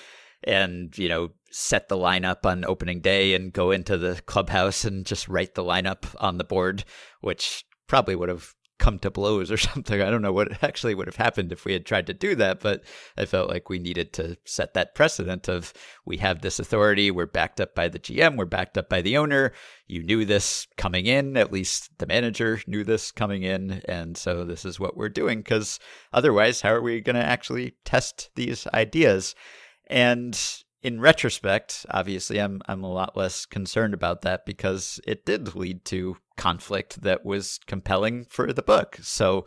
[0.44, 5.06] and, you know, set the lineup on opening day and go into the clubhouse and
[5.06, 6.84] just write the lineup on the board,
[7.20, 10.00] which probably would have come to blows or something.
[10.00, 12.60] I don't know what actually would have happened if we had tried to do that,
[12.60, 12.82] but
[13.16, 15.72] I felt like we needed to set that precedent of
[16.04, 19.16] we have this authority, we're backed up by the GM, we're backed up by the
[19.16, 19.52] owner.
[19.86, 24.44] You knew this coming in, at least the manager knew this coming in, and so
[24.44, 25.78] this is what we're doing because
[26.12, 29.34] otherwise, how are we going to actually test these ideas?
[29.88, 30.38] And
[30.82, 35.84] in retrospect, obviously, I'm I'm a lot less concerned about that because it did lead
[35.86, 38.98] to conflict that was compelling for the book.
[39.02, 39.46] So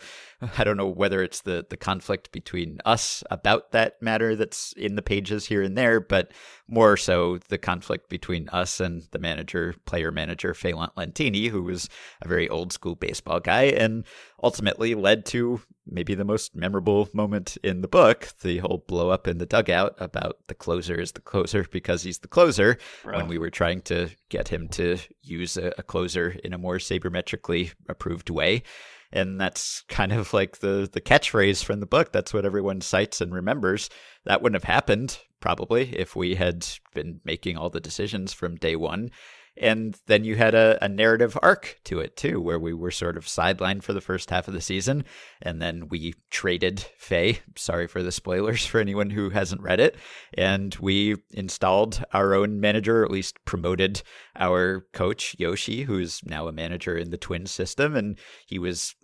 [0.58, 4.96] I don't know whether it's the the conflict between us about that matter that's in
[4.96, 6.32] the pages here and there, but
[6.68, 11.90] more so the conflict between us and the manager, player manager Fehlandt Lentini, who was
[12.22, 14.06] a very old school baseball guy and
[14.44, 19.28] ultimately led to maybe the most memorable moment in the book, the whole blow up
[19.28, 23.38] in the dugout about the closer is the closer because he's the closer when we
[23.38, 28.30] were trying to get him to use a, a closer in a more sabermetrically approved
[28.30, 28.64] way.
[29.12, 32.12] And that's kind of like the, the catchphrase from the book.
[32.12, 33.90] That's what everyone cites and remembers.
[34.26, 38.76] That wouldn't have happened, probably, if we had been making all the decisions from day
[38.76, 39.12] one.
[39.58, 43.16] And then you had a, a narrative arc to it too, where we were sort
[43.16, 45.06] of sidelined for the first half of the season.
[45.42, 47.40] And then we traded Faye.
[47.56, 49.96] Sorry for the spoilers for anyone who hasn't read it.
[50.34, 54.02] And we installed our own manager, or at least promoted
[54.36, 57.96] our coach, Yoshi, who's now a manager in the Twin system.
[57.96, 58.96] And he was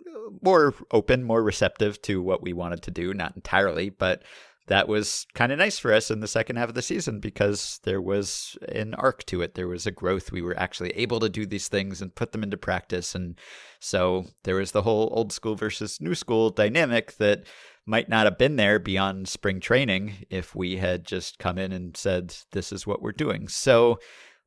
[0.42, 4.22] more open, more receptive to what we wanted to do, not entirely, but
[4.68, 7.80] that was kind of nice for us in the second half of the season because
[7.82, 9.54] there was an arc to it.
[9.54, 10.30] There was a growth.
[10.30, 13.14] We were actually able to do these things and put them into practice.
[13.14, 13.38] And
[13.80, 17.44] so there was the whole old school versus new school dynamic that
[17.86, 21.96] might not have been there beyond spring training if we had just come in and
[21.96, 23.48] said, this is what we're doing.
[23.48, 23.98] So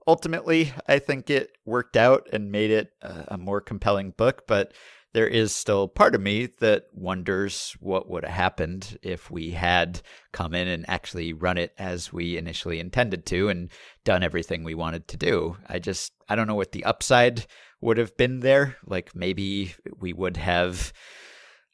[0.07, 4.43] ultimately, I think it worked out and made it a, more compelling book.
[4.47, 4.73] But
[5.15, 10.01] there is still part of me that wonders what would have happened if we had
[10.33, 13.71] come in and actually run it as we initially intended to and
[14.03, 15.55] done everything we wanted to do.
[15.69, 17.45] I just, I don't know what the upside
[17.79, 18.75] would have been there.
[18.85, 20.91] Like maybe we would have.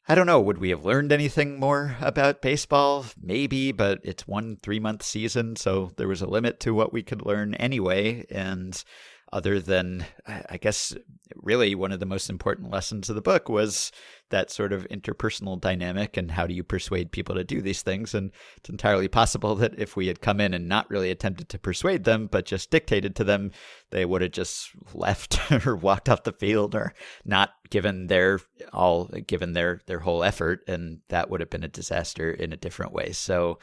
[0.08, 0.40] I don't know.
[0.40, 3.06] Would we have learned anything more about baseball?
[3.20, 7.02] Maybe, but it's one three month season, so there was a limit to what we
[7.02, 8.24] could learn anyway.
[8.30, 8.82] And
[9.32, 10.94] other than, I guess,
[11.36, 13.90] really one of the most important lessons of the book was
[14.28, 18.14] that sort of interpersonal dynamic and how do you persuade people to do these things.
[18.14, 21.58] And it's entirely possible that if we had come in and not really attempted to
[21.58, 23.52] persuade them, but just dictated to them,
[23.90, 26.92] they would have just left or walked off the field or
[27.24, 28.40] not given their
[28.72, 30.60] all, given their, their whole effort.
[30.68, 33.12] And that would have been a disaster in a different way.
[33.12, 33.58] So,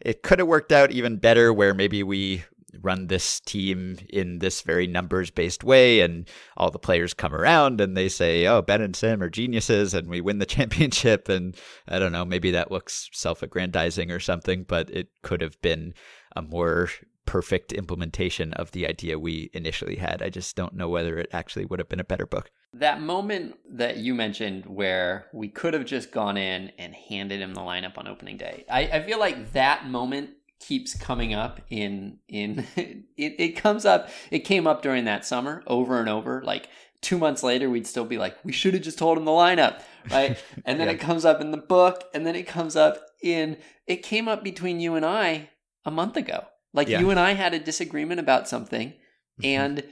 [0.00, 2.44] it could have worked out even better where maybe we
[2.80, 7.80] run this team in this very numbers based way and all the players come around
[7.80, 11.56] and they say oh ben and sim are geniuses and we win the championship and
[11.88, 15.94] i don't know maybe that looks self-aggrandizing or something but it could have been
[16.36, 16.88] a more
[17.26, 20.20] perfect implementation of the idea we initially had.
[20.20, 22.50] I just don't know whether it actually would have been a better book.
[22.74, 27.54] That moment that you mentioned where we could have just gone in and handed him
[27.54, 30.30] the lineup on opening day i, I feel like that moment
[30.60, 35.62] keeps coming up in in it, it comes up it came up during that summer
[35.66, 36.68] over and over like
[37.00, 39.80] two months later we'd still be like we should have just told him the lineup
[40.10, 40.94] right and then yeah.
[40.94, 43.56] it comes up in the book and then it comes up in
[43.86, 45.48] it came up between you and i
[45.84, 46.44] a month ago
[46.74, 47.00] like yeah.
[47.00, 49.44] you and i had a disagreement about something mm-hmm.
[49.44, 49.84] and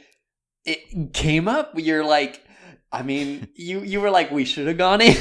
[0.67, 2.43] it came up you're like
[2.91, 5.15] I mean, you you were like, we should have gone in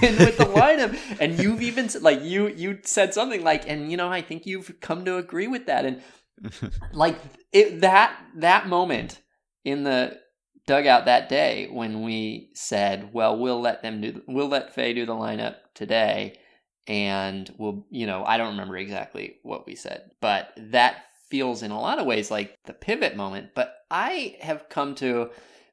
[0.00, 4.10] with the lineup, and you've even like you you said something like, and you know,
[4.10, 6.02] I think you've come to agree with that, and
[6.92, 7.18] like
[7.52, 9.20] it that that moment
[9.64, 10.18] in the
[10.66, 15.06] dugout that day when we said, well, we'll let them do, we'll let Faye do
[15.06, 16.38] the lineup today,
[16.86, 21.70] and we'll, you know, I don't remember exactly what we said, but that feels in
[21.70, 23.50] a lot of ways like the pivot moment.
[23.54, 25.30] But I have come to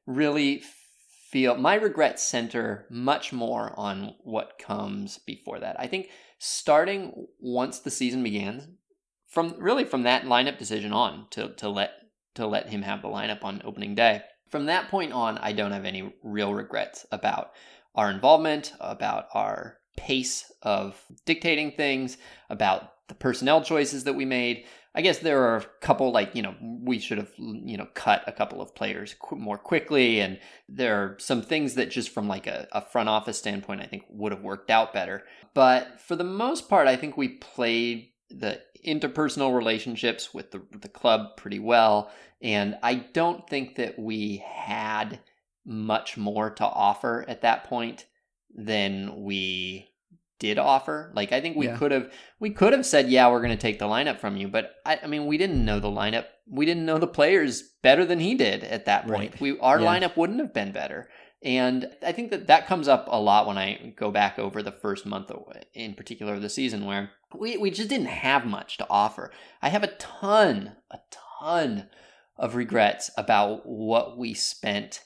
[0.08, 0.64] really
[1.30, 5.80] feel my regrets center much more on what comes before that.
[5.80, 6.10] I think
[6.40, 8.68] starting once the season begins,
[9.28, 11.92] from really from that lineup decision on to to let
[12.36, 14.24] to let him have the lineup on opening day.
[14.50, 17.52] From that point on, I don't have any real regrets about
[17.94, 22.18] our involvement, about our pace of dictating things,
[22.50, 24.66] about the personnel choices that we made.
[24.96, 28.24] I guess there are a couple like you know we should have you know cut
[28.26, 32.28] a couple of players qu- more quickly, and there are some things that just from
[32.28, 35.24] like a, a front office standpoint I think would have worked out better.
[35.54, 40.90] But for the most part, I think we played the interpersonal relationships with the the
[40.90, 42.12] club pretty well,
[42.42, 45.20] and I don't think that we had
[45.66, 48.08] much more to offer at that point
[48.56, 49.89] than we
[50.40, 51.12] did offer.
[51.16, 51.78] Like I think we yeah.
[51.78, 54.48] could have we could have said, yeah, we're going to take the lineup from you,
[54.48, 56.26] but I, I, mean, we didn't know the lineup.
[56.48, 59.34] We didn't know the players better than he did at that point.
[59.34, 59.42] Right.
[59.42, 59.88] We our yeah.
[59.88, 61.10] lineup wouldn't have been better.
[61.42, 64.74] And I think that that comes up a lot when I go back over the
[64.74, 65.32] first month
[65.74, 69.32] in particular of the season where we, we just didn't have much to offer.
[69.62, 71.00] I have a ton, a
[71.40, 71.88] ton
[72.38, 75.02] of regrets about what we spent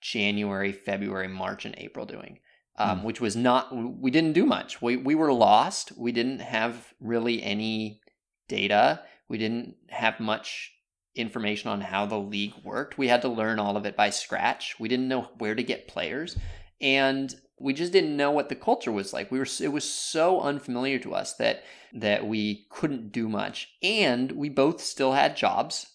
[0.00, 2.40] January, February, March, and April doing
[2.78, 3.04] um, mm.
[3.04, 4.80] which was not we didn't do much.
[4.82, 5.92] We we were lost.
[5.96, 8.00] We didn't have really any
[8.48, 9.02] data.
[9.28, 10.72] We didn't have much
[11.14, 12.98] information on how the league worked.
[12.98, 14.78] We had to learn all of it by scratch.
[14.78, 16.36] We didn't know where to get players,
[16.80, 19.30] and we just didn't know what the culture was like.
[19.30, 21.64] We were it was so unfamiliar to us that
[21.94, 25.86] that we couldn't do much, and we both still had jobs,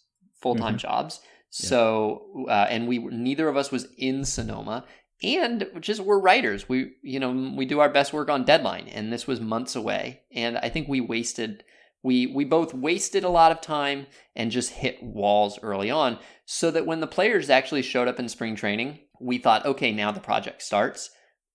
[0.41, 0.77] full time mm-hmm.
[0.77, 1.21] jobs.
[1.53, 4.85] So, uh, and we neither of us was in Sonoma,
[5.23, 6.67] and just we're writers.
[6.67, 10.21] We you know we do our best work on deadline and this was months away.
[10.31, 11.63] And i think we wasted
[12.03, 16.71] we we both wasted a lot of time and just hit walls early on so
[16.71, 20.19] that when the players actually showed up in spring training we thought okay now the
[20.19, 21.11] project starts.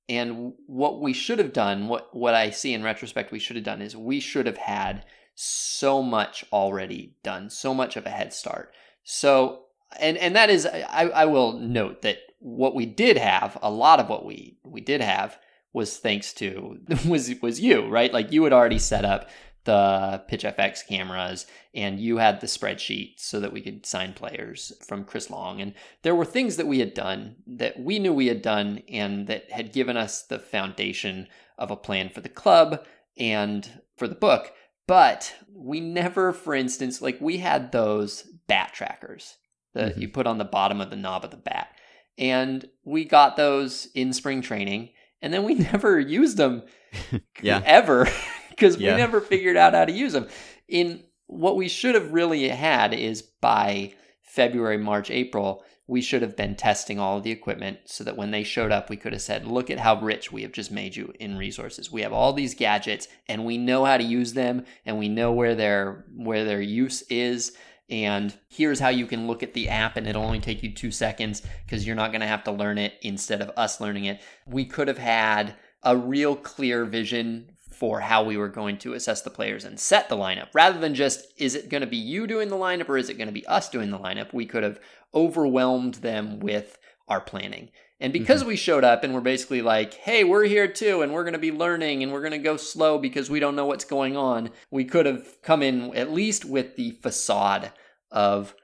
[0.08, 3.64] And what we should have done what what i see in retrospect we should have
[3.64, 5.04] done is we should have had
[5.34, 8.72] so much already done so much of a head start.
[9.04, 9.64] So
[10.00, 13.98] and and that is I, I will note that what we did have, a lot
[13.98, 15.36] of what we we did have
[15.72, 16.78] was thanks to
[17.08, 18.12] was was you, right?
[18.12, 19.28] Like you had already set up
[19.64, 21.44] the PitchFX cameras
[21.74, 25.60] and you had the spreadsheet so that we could sign players from Chris Long.
[25.60, 29.26] And there were things that we had done that we knew we had done and
[29.26, 31.26] that had given us the foundation
[31.58, 32.86] of a plan for the club
[33.18, 34.52] and for the book.
[34.86, 39.36] But we never, for instance, like we had those bat trackers
[39.74, 40.02] that mm-hmm.
[40.02, 41.75] you put on the bottom of the knob of the bat.
[42.18, 44.90] And we got those in spring training,
[45.22, 46.62] and then we never used them
[47.42, 47.62] yeah.
[47.64, 48.08] ever
[48.50, 48.92] because yeah.
[48.92, 50.28] we never figured out how to use them.
[50.68, 56.36] In what we should have really had is by February, March, April, we should have
[56.36, 59.22] been testing all of the equipment so that when they showed up, we could have
[59.22, 61.92] said, Look at how rich we have just made you in resources.
[61.92, 65.32] We have all these gadgets and we know how to use them and we know
[65.32, 67.52] where their where their use is
[67.88, 70.90] and here's how you can look at the app and it'll only take you two
[70.90, 74.20] seconds because you're not going to have to learn it instead of us learning it.
[74.46, 79.22] We could have had a real clear vision for how we were going to assess
[79.22, 82.26] the players and set the lineup rather than just is it going to be you
[82.26, 84.62] doing the lineup or is it going to be us doing the lineup we could
[84.62, 84.80] have
[85.14, 87.68] overwhelmed them with our planning
[88.00, 88.48] and because mm-hmm.
[88.48, 91.38] we showed up and we're basically like hey we're here too and we're going to
[91.38, 94.50] be learning and we're going to go slow because we don't know what's going on
[94.70, 97.72] we could have come in at least with the facade
[98.10, 98.54] of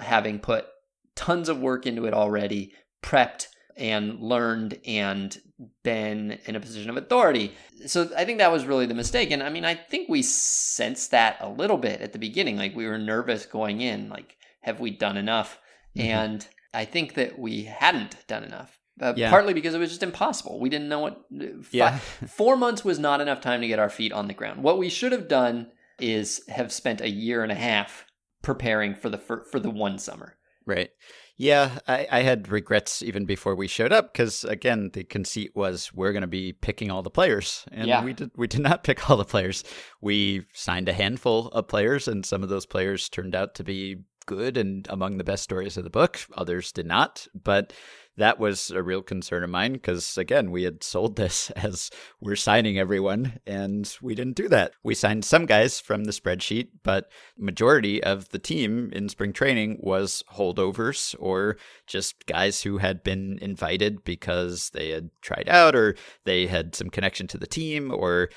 [0.00, 0.66] having put
[1.14, 2.72] tons of work into it already
[3.02, 5.40] prepped and learned and
[5.82, 7.54] been in a position of authority.
[7.86, 9.30] So I think that was really the mistake.
[9.30, 12.56] And I mean, I think we sensed that a little bit at the beginning.
[12.56, 15.58] Like we were nervous going in, like, have we done enough?
[15.96, 16.08] Mm-hmm.
[16.08, 18.79] And I think that we hadn't done enough.
[19.00, 19.30] Uh, yeah.
[19.30, 20.60] Partly because it was just impossible.
[20.60, 21.24] We didn't know what.
[21.30, 21.98] Five, yeah.
[22.28, 24.62] four months was not enough time to get our feet on the ground.
[24.62, 28.06] What we should have done is have spent a year and a half
[28.42, 30.36] preparing for the for, for the one summer.
[30.66, 30.90] Right.
[31.36, 35.90] Yeah, I, I had regrets even before we showed up because again, the conceit was
[35.94, 38.04] we're going to be picking all the players, and yeah.
[38.04, 39.64] we did we did not pick all the players.
[40.02, 44.02] We signed a handful of players, and some of those players turned out to be
[44.26, 46.20] good and among the best stories of the book.
[46.36, 47.72] Others did not, but
[48.16, 51.90] that was a real concern of mine because again we had sold this as
[52.20, 54.72] we're signing everyone and we didn't do that.
[54.82, 59.78] We signed some guys from the spreadsheet but majority of the team in spring training
[59.80, 61.56] was holdovers or
[61.86, 66.90] just guys who had been invited because they had tried out or they had some
[66.90, 68.28] connection to the team or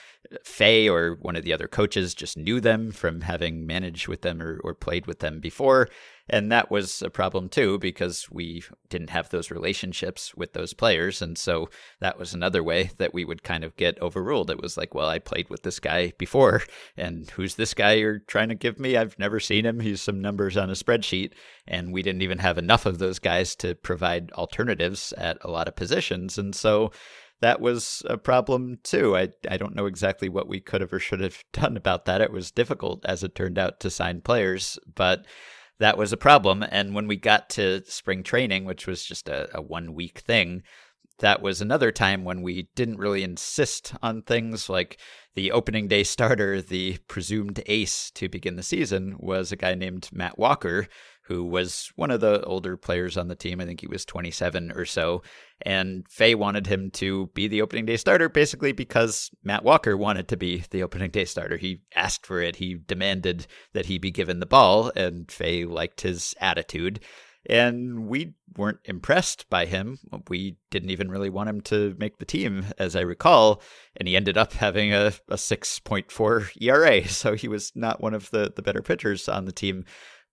[0.43, 4.41] Fey or one of the other coaches just knew them from having managed with them
[4.41, 5.89] or, or played with them before
[6.29, 11.21] and that was a problem too, because we didn't have those relationships with those players.
[11.21, 11.69] And so
[11.99, 14.49] that was another way that we would kind of get overruled.
[14.49, 16.63] It was like, well, I played with this guy before.
[16.95, 18.95] And who's this guy you're trying to give me?
[18.95, 19.81] I've never seen him.
[19.81, 21.33] He's some numbers on a spreadsheet.
[21.67, 25.67] And we didn't even have enough of those guys to provide alternatives at a lot
[25.67, 26.37] of positions.
[26.37, 26.91] And so
[27.41, 29.17] that was a problem too.
[29.17, 32.21] I, I don't know exactly what we could have or should have done about that.
[32.21, 34.79] It was difficult, as it turned out, to sign players.
[34.95, 35.25] But
[35.79, 36.63] that was a problem.
[36.63, 40.63] And when we got to spring training, which was just a, a one week thing,
[41.19, 44.99] that was another time when we didn't really insist on things like
[45.35, 50.09] the opening day starter, the presumed ace to begin the season, was a guy named
[50.11, 50.87] Matt Walker,
[51.23, 53.61] who was one of the older players on the team.
[53.61, 55.21] I think he was 27 or so.
[55.61, 60.27] And Fey wanted him to be the opening day starter basically because Matt Walker wanted
[60.29, 61.57] to be the opening day starter.
[61.57, 66.01] He asked for it, he demanded that he be given the ball, and Fey liked
[66.01, 66.99] his attitude.
[67.45, 69.99] And we weren't impressed by him.
[70.29, 73.61] We didn't even really want him to make the team, as I recall.
[73.97, 77.07] And he ended up having a, a 6.4 ERA.
[77.07, 79.85] So he was not one of the, the better pitchers on the team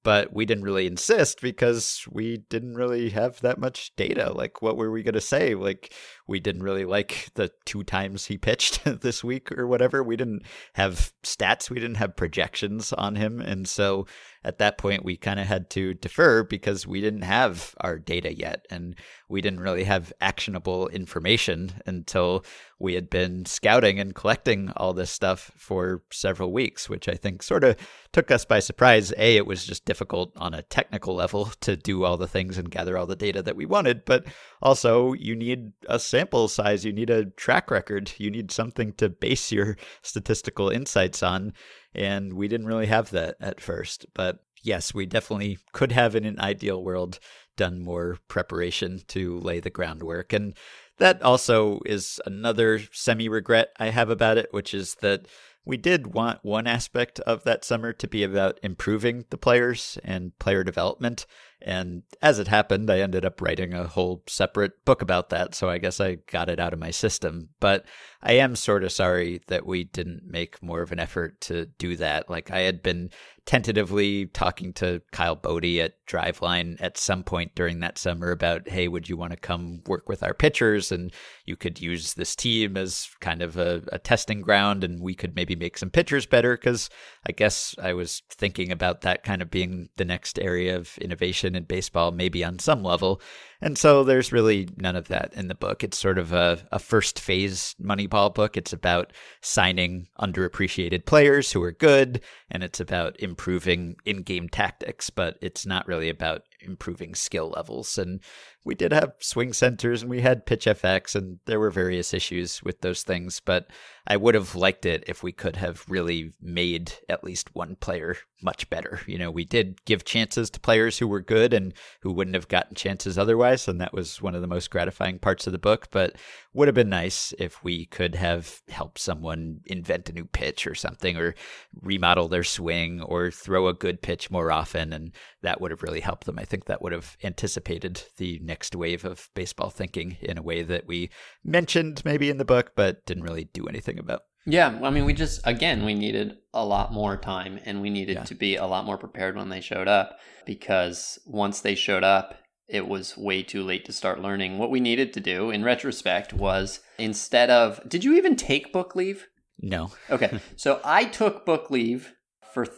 [0.02, 4.32] but we didn't really insist because we didn't really have that much data.
[4.32, 5.54] Like, what were we going to say?
[5.54, 5.92] Like,
[6.26, 10.02] we didn't really like the two times he pitched this week or whatever.
[10.02, 10.42] We didn't
[10.74, 13.40] have stats, we didn't have projections on him.
[13.40, 14.06] And so
[14.42, 18.34] at that point, we kind of had to defer because we didn't have our data
[18.34, 18.66] yet.
[18.70, 18.96] And
[19.28, 22.44] we didn't really have actionable information until
[22.78, 27.42] we had been scouting and collecting all this stuff for several weeks, which I think
[27.42, 27.76] sort of
[28.12, 29.12] took us by surprise.
[29.18, 32.70] A, it was just difficult on a technical level to do all the things and
[32.70, 34.26] gather all the data that we wanted, but
[34.62, 39.10] also you need a sample size, you need a track record, you need something to
[39.10, 41.52] base your statistical insights on.
[41.94, 44.06] And we didn't really have that at first.
[44.14, 47.18] But yes, we definitely could have in an ideal world
[47.56, 50.32] done more preparation to lay the groundwork.
[50.32, 50.56] And
[50.98, 55.26] that also is another semi regret I have about it, which is that
[55.64, 60.36] we did want one aspect of that summer to be about improving the players and
[60.38, 61.26] player development.
[61.62, 65.54] And as it happened, I ended up writing a whole separate book about that.
[65.54, 67.50] So I guess I got it out of my system.
[67.60, 67.84] But
[68.22, 71.96] I am sort of sorry that we didn't make more of an effort to do
[71.96, 72.30] that.
[72.30, 73.10] Like I had been
[73.50, 78.86] tentatively talking to Kyle Boddy at Driveline at some point during that summer about, hey,
[78.86, 80.92] would you want to come work with our pitchers?
[80.92, 81.12] And
[81.46, 85.34] you could use this team as kind of a, a testing ground and we could
[85.34, 86.56] maybe make some pitchers better.
[86.56, 86.90] Cause
[87.26, 91.56] I guess I was thinking about that kind of being the next area of innovation
[91.56, 93.20] in baseball, maybe on some level.
[93.62, 95.84] And so there's really none of that in the book.
[95.84, 98.56] It's sort of a, a first phase Moneyball book.
[98.56, 105.10] It's about signing underappreciated players who are good, and it's about improving in game tactics,
[105.10, 107.98] but it's not really about improving skill levels.
[107.98, 108.20] And
[108.64, 112.80] we did have swing centers and we had PitchFX, and there were various issues with
[112.80, 113.40] those things.
[113.40, 113.68] But
[114.06, 118.16] I would have liked it if we could have really made at least one player
[118.42, 119.00] much better.
[119.06, 122.48] You know, we did give chances to players who were good and who wouldn't have
[122.48, 123.68] gotten chances otherwise.
[123.68, 125.88] And that was one of the most gratifying parts of the book.
[125.90, 126.16] But
[126.52, 130.74] would have been nice if we could have helped someone invent a new pitch or
[130.74, 131.34] something, or
[131.80, 134.92] remodel their swing, or throw a good pitch more often.
[134.92, 136.38] And that would have really helped them.
[136.38, 140.62] I think that would have anticipated the next wave of baseball thinking in a way
[140.62, 141.10] that we
[141.44, 144.22] mentioned maybe in the book, but didn't really do anything about.
[144.46, 148.16] Yeah, I mean, we just again we needed a lot more time, and we needed
[148.16, 148.24] yeah.
[148.24, 152.34] to be a lot more prepared when they showed up because once they showed up,
[152.66, 154.58] it was way too late to start learning.
[154.58, 158.96] What we needed to do, in retrospect, was instead of did you even take book
[158.96, 159.26] leave?
[159.62, 159.92] No.
[160.08, 162.14] okay, so I took book leave
[162.54, 162.76] for th-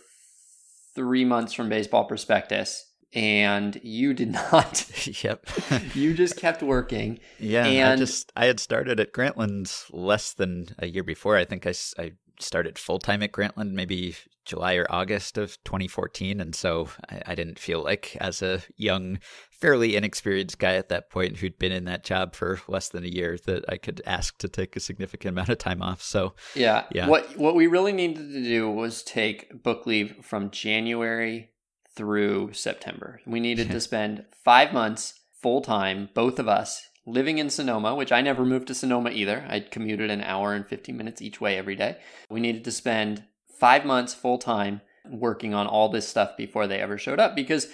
[0.96, 4.86] three months from Baseball Prospectus and you did not.
[5.24, 5.46] yep.
[5.94, 7.18] you just kept working.
[7.38, 7.66] Yeah.
[7.66, 11.36] And I just I had started at Grantland less than a year before.
[11.36, 16.40] I think I, I started full time at Grantland maybe July or August of 2014,
[16.40, 19.20] and so I, I, didn't feel like as a young,
[19.52, 23.08] fairly inexperienced guy at that point who'd been in that job for less than a
[23.08, 26.02] year that I could ask to take a significant amount of time off.
[26.02, 27.06] So yeah, yeah.
[27.06, 31.51] What what we really needed to do was take book leave from January
[31.94, 33.20] through September.
[33.26, 38.12] We needed to spend five months full time, both of us, living in Sonoma, which
[38.12, 39.44] I never moved to Sonoma either.
[39.48, 41.98] I commuted an hour and 15 minutes each way every day.
[42.30, 43.24] We needed to spend
[43.58, 44.80] five months full time
[45.10, 47.68] working on all this stuff before they ever showed up because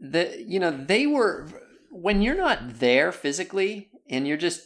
[0.00, 1.48] the you know they were
[1.90, 4.62] when you're not there physically and you're just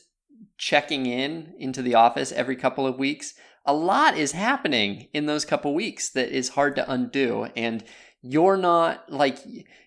[0.56, 3.34] checking in into the office every couple of weeks
[3.66, 7.84] a lot is happening in those couple weeks that is hard to undo and
[8.22, 9.38] you're not like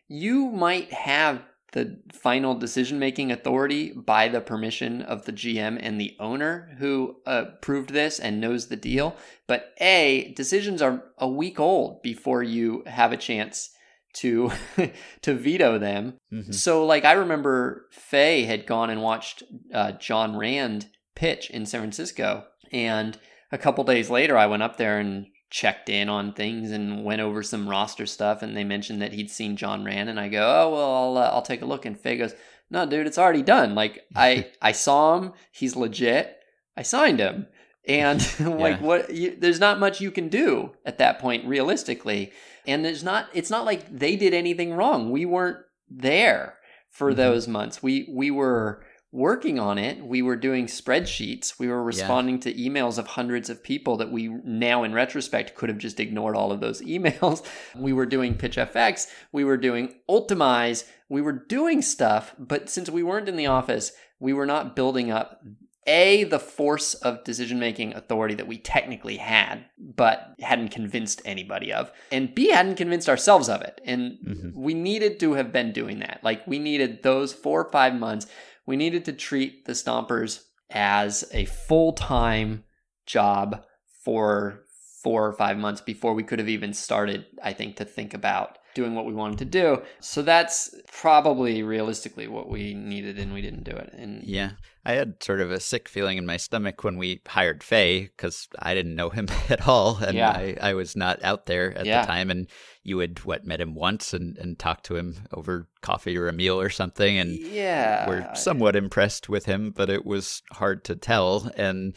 [0.08, 6.00] you might have the final decision making authority by the permission of the GM and
[6.00, 9.16] the owner who approved this and knows the deal.
[9.48, 13.72] But A, decisions are a week old before you have a chance
[14.14, 14.52] to
[15.22, 16.18] to veto them.
[16.34, 16.52] Mm-hmm.
[16.52, 21.82] So like I remember Faye had gone and watched uh, John Rand pitch in San
[21.82, 23.18] Francisco and
[23.52, 27.22] a couple days later I went up there and checked in on things and went
[27.22, 30.42] over some roster stuff and they mentioned that he'd seen John Rand and I go,
[30.42, 32.34] "Oh, well, I'll uh, I'll take a look." And Faye goes,
[32.72, 33.76] "No, dude, it's already done.
[33.76, 35.34] Like I I saw him.
[35.52, 36.40] He's legit.
[36.76, 37.48] I signed him."
[37.88, 38.86] And like yeah.
[38.86, 42.32] what you, there's not much you can do at that point realistically.
[42.66, 45.12] And there's not it's not like they did anything wrong.
[45.12, 45.58] We weren't
[45.90, 46.56] there
[46.90, 47.18] for mm-hmm.
[47.18, 47.84] those months.
[47.84, 51.60] We we were working on it, we were doing spreadsheets.
[51.60, 52.42] We were responding yeah.
[52.42, 56.36] to emails of hundreds of people that we now, in retrospect, could have just ignored
[56.36, 57.46] all of those emails.
[57.76, 59.08] We were doing PitchFX.
[59.32, 60.86] We were doing UltimEyes.
[61.10, 65.12] We were doing stuff, but since we weren't in the office, we were not building
[65.12, 65.44] up
[65.88, 71.74] a the force of decision making authority that we technically had but hadn't convinced anybody
[71.74, 74.50] of and b hadn't convinced ourselves of it and mm-hmm.
[74.54, 78.28] we needed to have been doing that like we needed those four or five months
[78.66, 82.64] we needed to treat the Stompers as a full time
[83.06, 83.66] job
[84.04, 84.66] for
[85.04, 88.58] four or five months before we could have even started, I think, to think about
[88.74, 89.82] doing what we wanted to do.
[90.00, 93.92] So that's probably realistically what we needed, and we didn't do it.
[93.94, 94.52] And yeah,
[94.86, 98.48] I had sort of a sick feeling in my stomach when we hired Faye because
[98.60, 100.32] I didn't know him at all, and yeah.
[100.32, 102.02] I, I was not out there at yeah.
[102.02, 102.32] the time.
[102.32, 102.48] And
[102.84, 106.34] you had what met him once and, and talked to him over coffee or a
[106.34, 110.96] meal or something, and yeah, were somewhat impressed with him, but it was hard to
[110.96, 111.52] tell.
[111.56, 111.96] And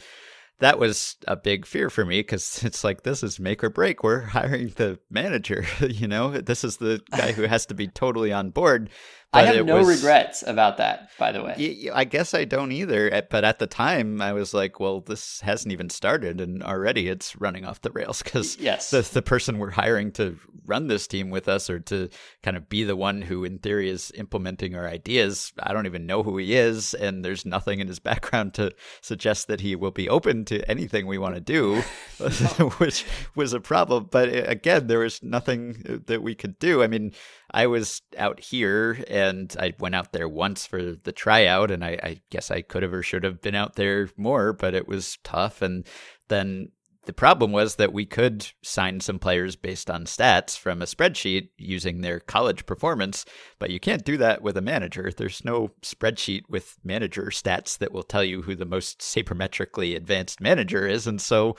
[0.59, 4.03] that was a big fear for me because it's like this is make or break.
[4.03, 6.31] We're hiring the manager, you know.
[6.31, 8.89] This is the guy who has to be totally on board.
[9.35, 11.89] I have no was, regrets about that, by the way.
[11.93, 13.23] I guess I don't either.
[13.29, 17.35] But at the time, I was like, well, this hasn't even started, and already it's
[17.35, 18.91] running off the rails because yes.
[18.91, 22.09] the, the person we're hiring to run this team with us or to
[22.43, 26.05] kind of be the one who, in theory, is implementing our ideas, I don't even
[26.05, 26.93] know who he is.
[26.93, 31.07] And there's nothing in his background to suggest that he will be open to anything
[31.07, 31.81] we want to do,
[32.77, 33.05] which
[33.35, 34.07] was a problem.
[34.11, 36.83] But uh, again, there was nothing that we could do.
[36.83, 37.13] I mean,
[37.55, 41.97] I was out here and I went out there once for the tryout, and I,
[42.03, 45.17] I guess I could have or should have been out there more, but it was
[45.23, 45.61] tough.
[45.61, 45.87] And
[46.27, 46.71] then
[47.05, 51.49] the problem was that we could sign some players based on stats from a spreadsheet
[51.57, 53.23] using their college performance,
[53.57, 55.09] but you can't do that with a manager.
[55.15, 60.41] There's no spreadsheet with manager stats that will tell you who the most sabermetrically advanced
[60.41, 61.07] manager is.
[61.07, 61.55] And so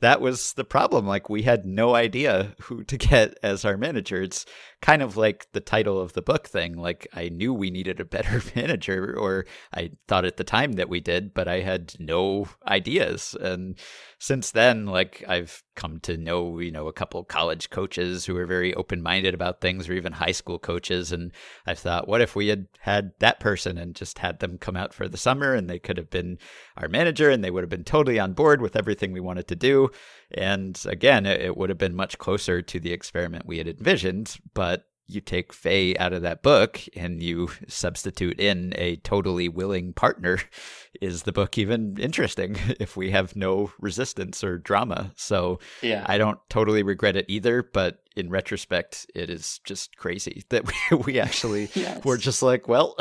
[0.00, 1.06] that was the problem.
[1.06, 4.22] Like we had no idea who to get as our manager.
[4.22, 4.46] It's
[4.80, 6.76] kind of like the title of the book thing.
[6.76, 10.88] Like I knew we needed a better manager, or I thought at the time that
[10.88, 13.36] we did, but I had no ideas.
[13.40, 13.78] And
[14.18, 18.46] since then, like I've come to know, you know, a couple college coaches who are
[18.46, 21.12] very open minded about things, or even high school coaches.
[21.12, 21.32] And
[21.66, 24.94] I thought, what if we had had that person and just had them come out
[24.94, 26.38] for the summer and they could have been
[26.76, 29.56] our manager and they would have been totally on board with everything we wanted to
[29.56, 29.89] do.
[30.32, 34.38] And again, it, it would have been much closer to the experiment we had envisioned.
[34.54, 39.92] But you take Faye out of that book and you substitute in a totally willing
[39.92, 40.38] partner,
[41.00, 45.12] is the book even interesting if we have no resistance or drama?
[45.16, 46.04] So yeah.
[46.06, 50.96] I don't totally regret it either, but in retrospect, it is just crazy that we,
[51.06, 52.04] we actually yes.
[52.04, 52.94] were just like, well,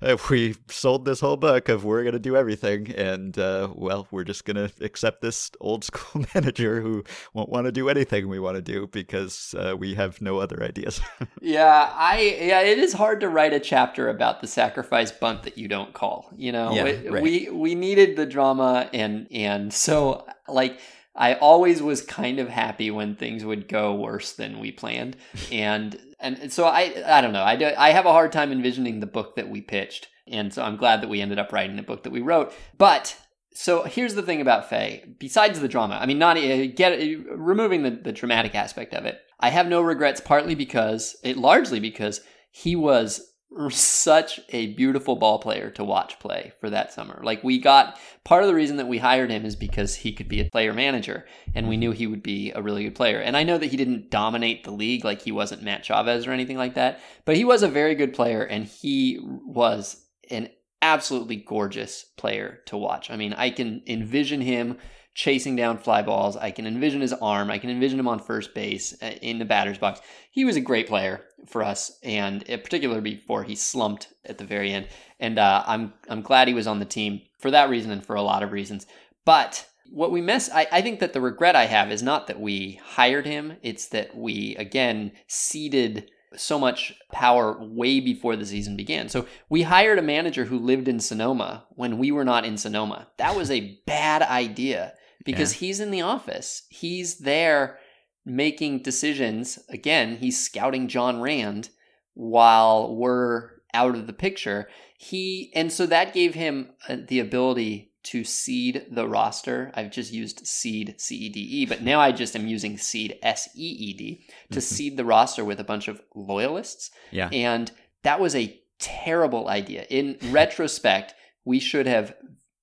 [0.00, 4.06] if we sold this whole book of we're going to do everything, and uh, well,
[4.10, 7.04] we're just going to accept this old school manager who
[7.34, 10.62] won't want to do anything we want to do because uh, we have no other
[10.62, 11.00] ideas.
[11.40, 15.58] yeah, I yeah, it is hard to write a chapter about the sacrifice bunt that
[15.58, 16.30] you don't call.
[16.36, 17.22] You know, yeah, it, right.
[17.22, 20.80] we we needed the drama, and and so like
[21.14, 25.16] I always was kind of happy when things would go worse than we planned,
[25.50, 29.00] and and so I I don't know I do, I have a hard time envisioning
[29.00, 31.82] the book that we pitched, and so I'm glad that we ended up writing the
[31.82, 32.52] book that we wrote.
[32.78, 33.18] But
[33.52, 35.04] so here's the thing about Faye.
[35.18, 36.98] Besides the drama, I mean, not uh, get
[37.30, 40.20] removing the the traumatic aspect of it, I have no regrets.
[40.20, 43.31] Partly because it largely because he was
[43.70, 47.20] such a beautiful ball player to watch play for that summer.
[47.22, 50.28] Like we got part of the reason that we hired him is because he could
[50.28, 53.20] be a player manager and we knew he would be a really good player.
[53.20, 56.32] And I know that he didn't dominate the league like he wasn't Matt Chavez or
[56.32, 60.48] anything like that, but he was a very good player and he was an
[60.80, 63.10] absolutely gorgeous player to watch.
[63.10, 64.78] I mean, I can envision him
[65.14, 66.36] chasing down fly balls.
[66.36, 67.50] I can envision his arm.
[67.50, 70.00] I can envision him on first base uh, in the batter's box.
[70.30, 74.44] He was a great player for us, and in particular before he slumped at the
[74.44, 74.88] very end.
[75.20, 78.16] And uh, I'm I'm glad he was on the team for that reason and for
[78.16, 78.86] a lot of reasons.
[79.24, 82.40] But what we miss, I, I think that the regret I have is not that
[82.40, 83.58] we hired him.
[83.62, 89.10] It's that we again ceded so much power way before the season began.
[89.10, 93.08] So we hired a manager who lived in Sonoma when we were not in Sonoma.
[93.18, 94.94] That was a bad idea
[95.24, 95.66] because yeah.
[95.66, 96.62] he's in the office.
[96.70, 97.78] He's there
[98.24, 99.58] making decisions.
[99.68, 101.70] Again, he's scouting John Rand
[102.14, 104.68] while we're out of the picture.
[104.98, 109.70] He and so that gave him uh, the ability to seed the roster.
[109.74, 113.18] I've just used seed C E D E, but now I just am using seed
[113.22, 114.60] S E E D to mm-hmm.
[114.60, 116.90] seed the roster with a bunch of loyalists.
[117.10, 117.28] Yeah.
[117.32, 117.70] And
[118.02, 119.86] that was a terrible idea.
[119.88, 121.14] In retrospect,
[121.44, 122.14] we should have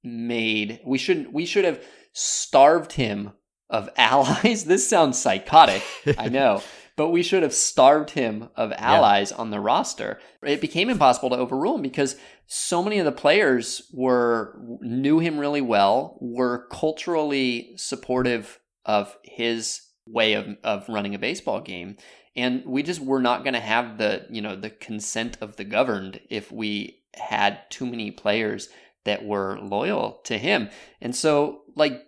[0.04, 1.84] made we shouldn't we should have
[2.20, 3.32] starved him
[3.70, 4.66] of allies.
[4.66, 5.84] this sounds psychotic,
[6.18, 6.62] I know,
[6.96, 9.38] but we should have starved him of allies yeah.
[9.38, 10.20] on the roster.
[10.44, 12.16] It became impossible to overrule him because
[12.48, 19.82] so many of the players were knew him really well, were culturally supportive of his
[20.08, 21.96] way of, of running a baseball game.
[22.36, 25.64] And we just were not going to have the, you know, the consent of the
[25.64, 28.70] governed if we had too many players
[29.06, 30.70] that were loyal to him.
[31.02, 32.02] And so, like,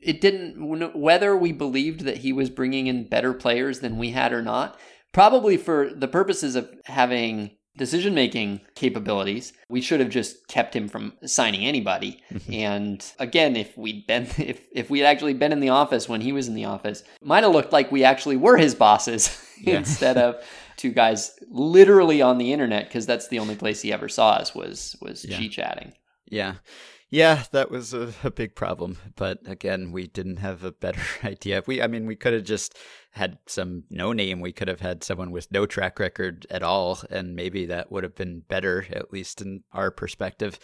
[0.00, 4.32] it didn't, whether we believed that he was bringing in better players than we had
[4.32, 4.78] or not,
[5.12, 10.88] probably for the purposes of having decision making capabilities, we should have just kept him
[10.88, 12.22] from signing anybody.
[12.52, 16.20] and again, if we'd been if if we had actually been in the office when
[16.20, 20.16] he was in the office, might have looked like we actually were his bosses instead
[20.16, 20.44] of
[20.76, 24.54] two guys literally on the internet because that's the only place he ever saw us
[24.54, 25.48] was was yeah.
[25.48, 25.92] chatting.
[26.26, 26.54] Yeah.
[27.14, 28.98] Yeah, that was a, a, big problem.
[29.14, 31.62] But again, we didn't have a better idea.
[31.64, 32.76] We, I mean, we could have just
[33.12, 34.40] had some no name.
[34.40, 38.02] We could have had someone with no track record at all, and maybe that would
[38.02, 40.58] have been better, at least in our perspective.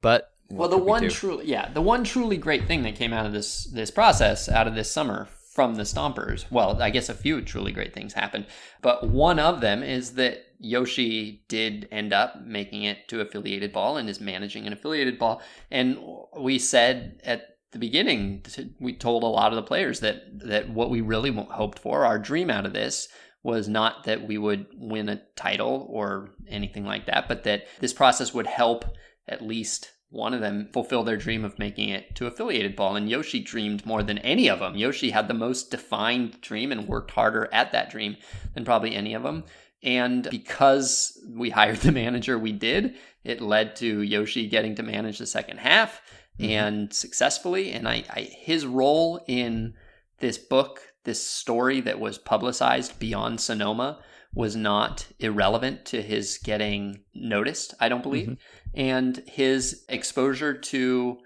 [0.00, 3.24] But well, the one we truly, yeah, the one truly great thing that came out
[3.24, 6.50] of this this process, out of this summer from the Stompers.
[6.50, 8.46] Well, I guess a few truly great things happened,
[8.80, 13.96] but one of them is that Yoshi did end up making it to affiliated ball
[13.96, 15.42] and is managing an affiliated ball.
[15.70, 15.98] And
[16.38, 18.44] we said at the beginning,
[18.78, 22.18] we told a lot of the players that that what we really hoped for, our
[22.18, 23.08] dream out of this,
[23.42, 27.92] was not that we would win a title or anything like that, but that this
[27.92, 28.84] process would help
[29.26, 32.94] at least one of them fulfill their dream of making it to affiliated ball.
[32.94, 34.76] And Yoshi dreamed more than any of them.
[34.76, 38.16] Yoshi had the most defined dream and worked harder at that dream
[38.54, 39.44] than probably any of them.
[39.82, 45.18] And because we hired the manager we did, it led to Yoshi getting to manage
[45.18, 46.00] the second half
[46.38, 46.50] mm-hmm.
[46.50, 47.72] and successfully.
[47.72, 49.74] And I, I, his role in
[50.18, 54.00] this book, this story that was publicized beyond Sonoma
[54.34, 58.28] was not irrelevant to his getting noticed, I don't believe.
[58.28, 58.80] Mm-hmm.
[58.80, 61.18] And his exposure to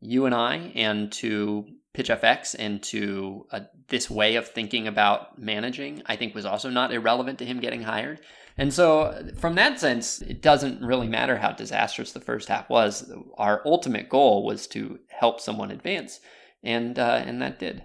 [0.00, 6.02] you and I and to PitchFX and to uh, this way of thinking about managing,
[6.06, 8.20] I think was also not irrelevant to him getting hired.
[8.58, 13.10] And so, from that sense, it doesn't really matter how disastrous the first half was.
[13.38, 16.20] Our ultimate goal was to help someone advance,
[16.62, 17.82] and uh, and that did.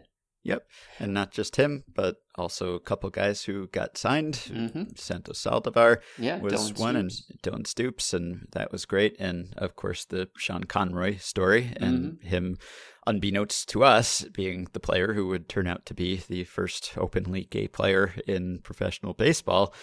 [0.47, 0.65] Yep.
[0.99, 4.35] And not just him, but also a couple guys who got signed.
[4.35, 4.83] Mm-hmm.
[4.95, 7.29] Santos Saldivar yeah, was Dylan one, Stoops.
[7.29, 9.17] and Dylan Stoops, and that was great.
[9.19, 12.27] And of course, the Sean Conroy story, and mm-hmm.
[12.27, 12.57] him,
[13.07, 17.45] unbeknownst to us, being the player who would turn out to be the first openly
[17.49, 19.73] gay player in professional baseball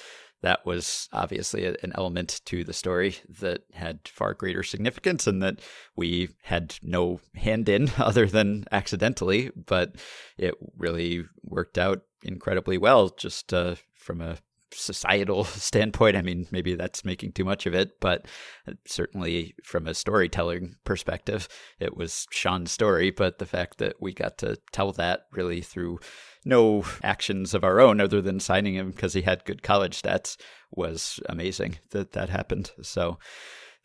[0.45, 5.59] that was obviously an element to the story that had far greater significance and that
[5.97, 9.95] we had no hand in other than accidentally, but
[10.37, 14.37] it really worked out incredibly well just uh, from a
[14.75, 16.16] societal standpoint.
[16.16, 18.27] I mean, maybe that's making too much of it, but
[18.68, 21.49] uh, certainly from a storytelling perspective,
[21.79, 23.11] it was Sean's story.
[23.11, 26.01] But the fact that we got to tell that really through
[26.45, 30.37] no actions of our own other than signing him because he had good college stats
[30.70, 32.72] was amazing that that happened.
[32.83, 33.18] So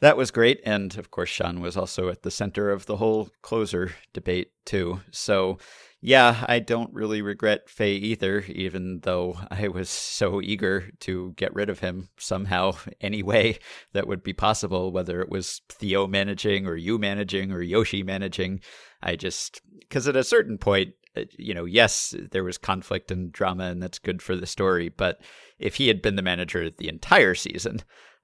[0.01, 0.61] that was great.
[0.65, 5.01] And of course, Sean was also at the center of the whole closer debate, too.
[5.11, 5.57] So,
[6.01, 11.53] yeah, I don't really regret Fay either, even though I was so eager to get
[11.53, 13.59] rid of him somehow, any way
[13.91, 18.61] that would be possible, whether it was Theo managing or you managing or Yoshi managing.
[19.03, 23.31] I just, because at a certain point, uh, you know, yes, there was conflict and
[23.31, 24.87] drama, and that's good for the story.
[24.89, 25.19] But
[25.57, 27.81] if he had been the manager the entire season,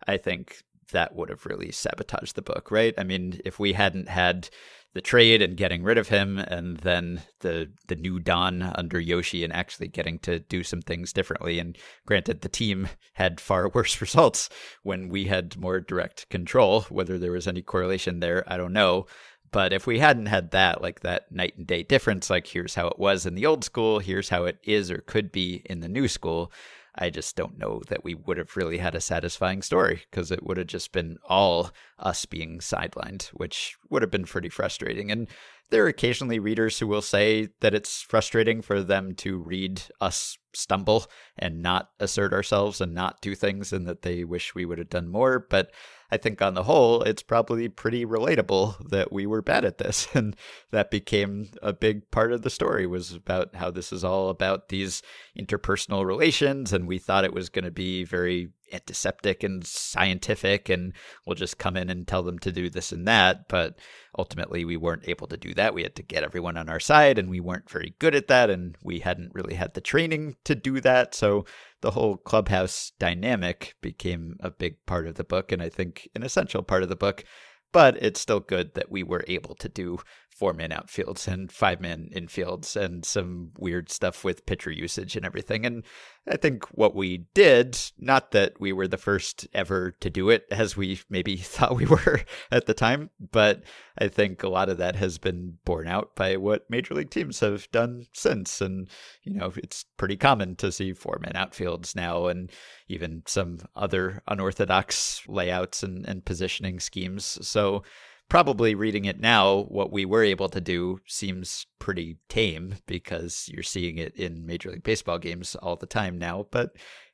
[0.08, 2.94] I think that would have really sabotaged the book, right?
[2.98, 4.50] I mean, if we hadn't had
[4.96, 9.44] the trade and getting rid of him, and then the the new Don under Yoshi
[9.44, 11.60] and actually getting to do some things differently.
[11.60, 14.50] And granted, the team had far worse results
[14.84, 16.84] when we had more direct control.
[16.84, 19.06] Whether there was any correlation there, I don't know.
[19.52, 22.88] But if we hadn't had that, like that night and day difference, like here's how
[22.88, 25.88] it was in the old school, here's how it is or could be in the
[25.88, 26.52] new school,
[26.98, 30.44] I just don't know that we would have really had a satisfying story because it
[30.44, 35.12] would have just been all us being sidelined, which would have been pretty frustrating.
[35.12, 35.28] And
[35.72, 40.38] there are occasionally readers who will say that it's frustrating for them to read us
[40.54, 41.06] stumble
[41.38, 44.90] and not assert ourselves and not do things and that they wish we would have
[44.90, 45.46] done more.
[45.50, 45.72] But
[46.12, 50.08] I think on the whole, it's probably pretty relatable that we were bad at this.
[50.16, 50.36] And
[50.72, 54.70] that became a big part of the story was about how this is all about
[54.70, 55.02] these
[55.38, 56.72] interpersonal relations.
[56.72, 60.94] And we thought it was going to be very antiseptic and scientific and
[61.26, 63.48] we'll just come in and tell them to do this and that.
[63.48, 63.78] But
[64.18, 65.74] ultimately we weren't able to do that.
[65.74, 68.50] We had to get everyone on our side and we weren't very good at that
[68.50, 71.16] and we hadn't really had the training to do that.
[71.16, 71.46] So
[71.82, 76.24] the whole clubhouse dynamic became a big part of the book and i think an
[76.24, 77.24] essential part of the book.
[77.72, 80.00] But it's still good that we were able to do
[80.36, 85.26] four man outfields and five man infields and some weird stuff with pitcher usage and
[85.26, 85.66] everything.
[85.66, 85.84] And
[86.28, 90.46] I think what we did, not that we were the first ever to do it
[90.52, 92.20] as we maybe thought we were
[92.52, 93.64] at the time, but
[93.98, 97.40] I think a lot of that has been borne out by what major league teams
[97.40, 98.60] have done since.
[98.60, 98.90] And,
[99.24, 102.52] you know, it's pretty common to see four man outfields now and
[102.90, 107.40] even some other unorthodox layouts and, and positioning schemes.
[107.42, 107.84] So,
[108.30, 113.64] probably reading it now, what we were able to do seems pretty tame because you're
[113.64, 116.48] seeing it in Major League Baseball games all the time now.
[116.52, 116.72] But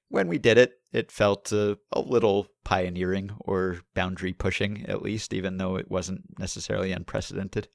[0.09, 5.33] when we did it, it felt uh, a little pioneering or boundary pushing, at least,
[5.33, 7.67] even though it wasn't necessarily unprecedented.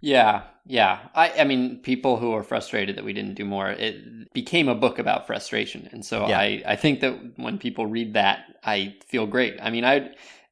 [0.00, 1.08] Yeah, yeah.
[1.14, 4.74] I, I mean, people who are frustrated that we didn't do more, it became a
[4.74, 6.38] book about frustration, and so yeah.
[6.38, 9.58] I, I think that when people read that, I feel great.
[9.60, 10.10] I mean, I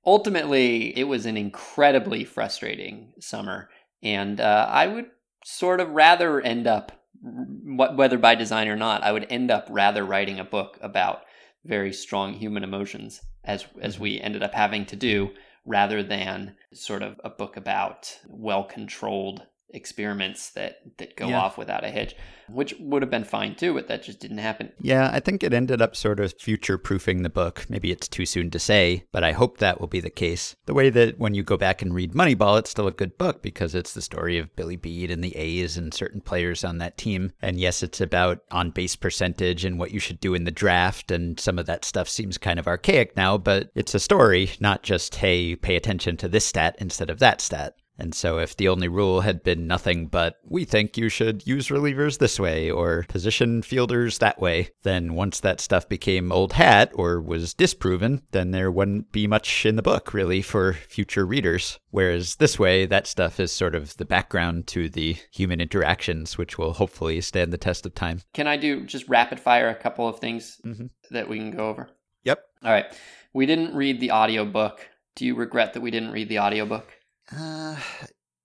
[0.09, 3.68] ultimately, it was an incredibly frustrating summer.
[4.02, 5.11] And uh, I would
[5.44, 10.04] sort of rather end up, whether by design or not, I would end up rather
[10.04, 11.24] writing a book about
[11.66, 14.02] very strong human emotions as as mm-hmm.
[14.02, 15.30] we ended up having to do
[15.66, 21.40] rather than sort of a book about well controlled experiments that that go yeah.
[21.40, 22.14] off without a hitch
[22.48, 24.72] which would have been fine too but that just didn't happen.
[24.80, 27.66] Yeah i think it ended up sort of future proofing the book.
[27.68, 30.56] Maybe it's too soon to say but i hope that will be the case.
[30.64, 33.42] The way that when you go back and read moneyball it's still a good book
[33.42, 36.96] because it's the story of billy beane and the a's and certain players on that
[36.96, 37.32] team.
[37.42, 41.10] And yes it's about on base percentage and what you should do in the draft
[41.10, 44.82] and some of that stuff seems kind of archaic now but it's a story not
[44.82, 48.68] just hey pay attention to this stat instead of that stat And so, if the
[48.68, 53.05] only rule had been nothing but, we think you should use relievers this way or
[53.09, 58.53] position fielders that way, then once that stuff became old hat or was disproven, then
[58.53, 61.80] there wouldn't be much in the book really for future readers.
[61.90, 66.59] Whereas this way, that stuff is sort of the background to the human interactions, which
[66.59, 68.20] will hopefully stand the test of time.
[68.34, 70.86] Can I do just rapid fire a couple of things mm-hmm.
[71.11, 71.88] that we can go over?
[72.24, 72.44] Yep.
[72.62, 72.86] All right.
[73.32, 74.88] We didn't read the audiobook.
[75.16, 76.86] Do you regret that we didn't read the audiobook?
[77.35, 77.76] Uh,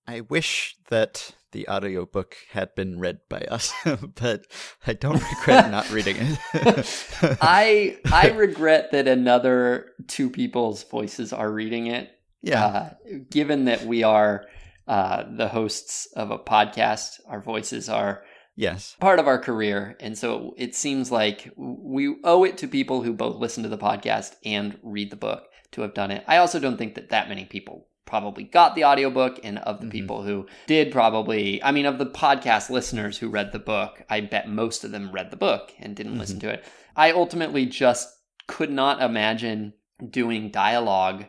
[0.08, 3.72] I wish that the audiobook had been read by us,
[4.16, 4.46] but
[4.86, 6.38] I don't regret not reading it.
[7.42, 12.12] I I regret that another two people's voices are reading it.
[12.42, 12.66] Yeah.
[12.66, 12.90] Uh,
[13.30, 14.46] given that we are
[14.88, 18.24] uh, the hosts of a podcast, our voices are
[18.56, 23.04] yes part of our career, and so it seems like we owe it to people
[23.04, 26.26] who both listen to the podcast and read the book to have done it.
[26.28, 29.86] I also don't think that that many people probably got the audiobook and of the
[29.86, 29.92] mm-hmm.
[29.92, 34.22] people who did probably I mean of the podcast listeners who read the book, I
[34.22, 36.22] bet most of them read the book and didn't mm-hmm.
[36.22, 36.66] listen to it.
[36.96, 38.10] I ultimately just
[38.48, 39.74] could not imagine
[40.10, 41.26] doing dialogue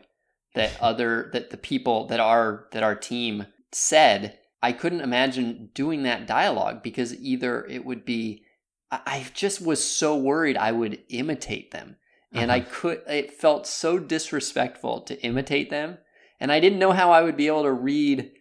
[0.53, 4.39] that other that the people that our that our team said.
[4.61, 8.43] I couldn't imagine doing that dialogue because either it would be
[8.89, 11.97] I just was so worried I would imitate them.
[12.31, 12.57] And uh-huh.
[12.57, 15.99] I could it felt so disrespectful to imitate them
[16.45, 18.31] and I didn't know how I would be able to read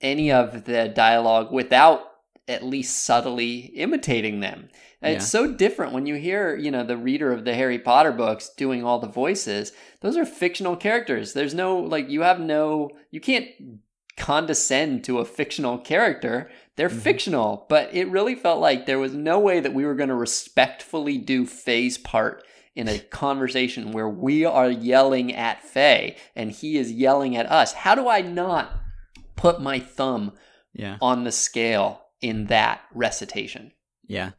[0.00, 2.00] any of the dialogue without
[2.48, 4.70] at least subtly imitating them.
[5.00, 5.10] Yeah.
[5.10, 8.50] It's so different when you hear, you know, the reader of the Harry Potter books
[8.56, 9.70] doing all the voices.
[10.00, 11.32] Those are fictional characters.
[11.32, 13.46] There's no like you have no you can't
[14.16, 16.50] condescend to a fictional character.
[16.74, 16.98] They're mm-hmm.
[16.98, 20.16] fictional, but it really felt like there was no way that we were going to
[20.16, 22.42] respectfully do Faye's part
[22.78, 27.72] in a conversation where we are yelling at Faye and he is yelling at us.
[27.72, 28.70] How do I not
[29.34, 30.32] put my thumb
[30.72, 30.96] yeah.
[31.02, 33.72] on the scale in that recitation?
[34.06, 34.30] Yeah.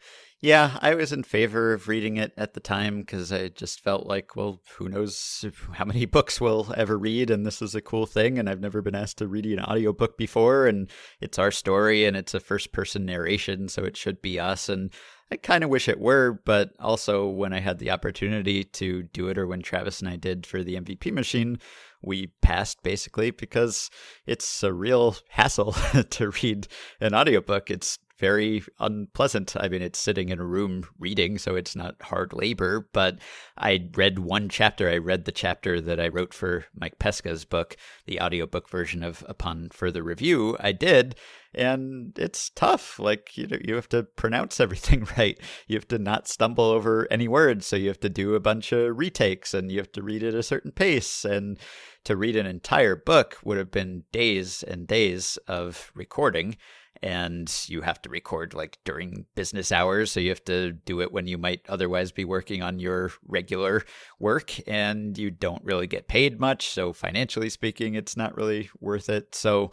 [0.41, 4.07] Yeah, I was in favor of reading it at the time because I just felt
[4.07, 8.05] like, well, who knows how many books we'll ever read, and this is a cool
[8.05, 12.05] thing, and I've never been asked to read an audiobook before, and it's our story,
[12.05, 14.93] and it's a first person narration, so it should be us, and
[15.29, 19.27] I kind of wish it were, but also when I had the opportunity to do
[19.27, 21.59] it, or when Travis and I did for the MVP machine,
[22.01, 23.89] we passed basically because
[24.25, 25.73] it's a real hassle
[26.11, 26.69] to read
[27.01, 27.69] an audiobook.
[27.69, 29.55] It's very unpleasant.
[29.57, 32.87] I mean, it's sitting in a room reading, so it's not hard labor.
[32.91, 33.19] But
[33.57, 34.89] I read one chapter.
[34.89, 39.23] I read the chapter that I wrote for Mike Pesca's book, the audiobook version of
[39.27, 40.57] Upon Further Review.
[40.59, 41.15] I did,
[41.55, 42.99] and it's tough.
[42.99, 45.39] Like you know, you have to pronounce everything right.
[45.67, 47.65] You have to not stumble over any words.
[47.65, 50.35] So you have to do a bunch of retakes, and you have to read at
[50.35, 51.23] a certain pace.
[51.23, 51.57] And
[52.05, 56.57] to read an entire book would have been days and days of recording
[57.01, 61.11] and you have to record like during business hours so you have to do it
[61.11, 63.83] when you might otherwise be working on your regular
[64.19, 69.09] work and you don't really get paid much so financially speaking it's not really worth
[69.09, 69.35] it.
[69.35, 69.71] So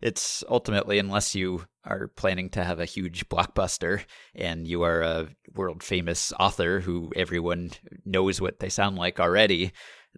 [0.00, 4.02] it's ultimately unless you are planning to have a huge blockbuster
[4.34, 7.70] and you are a world famous author who everyone
[8.04, 9.72] knows what they sound like already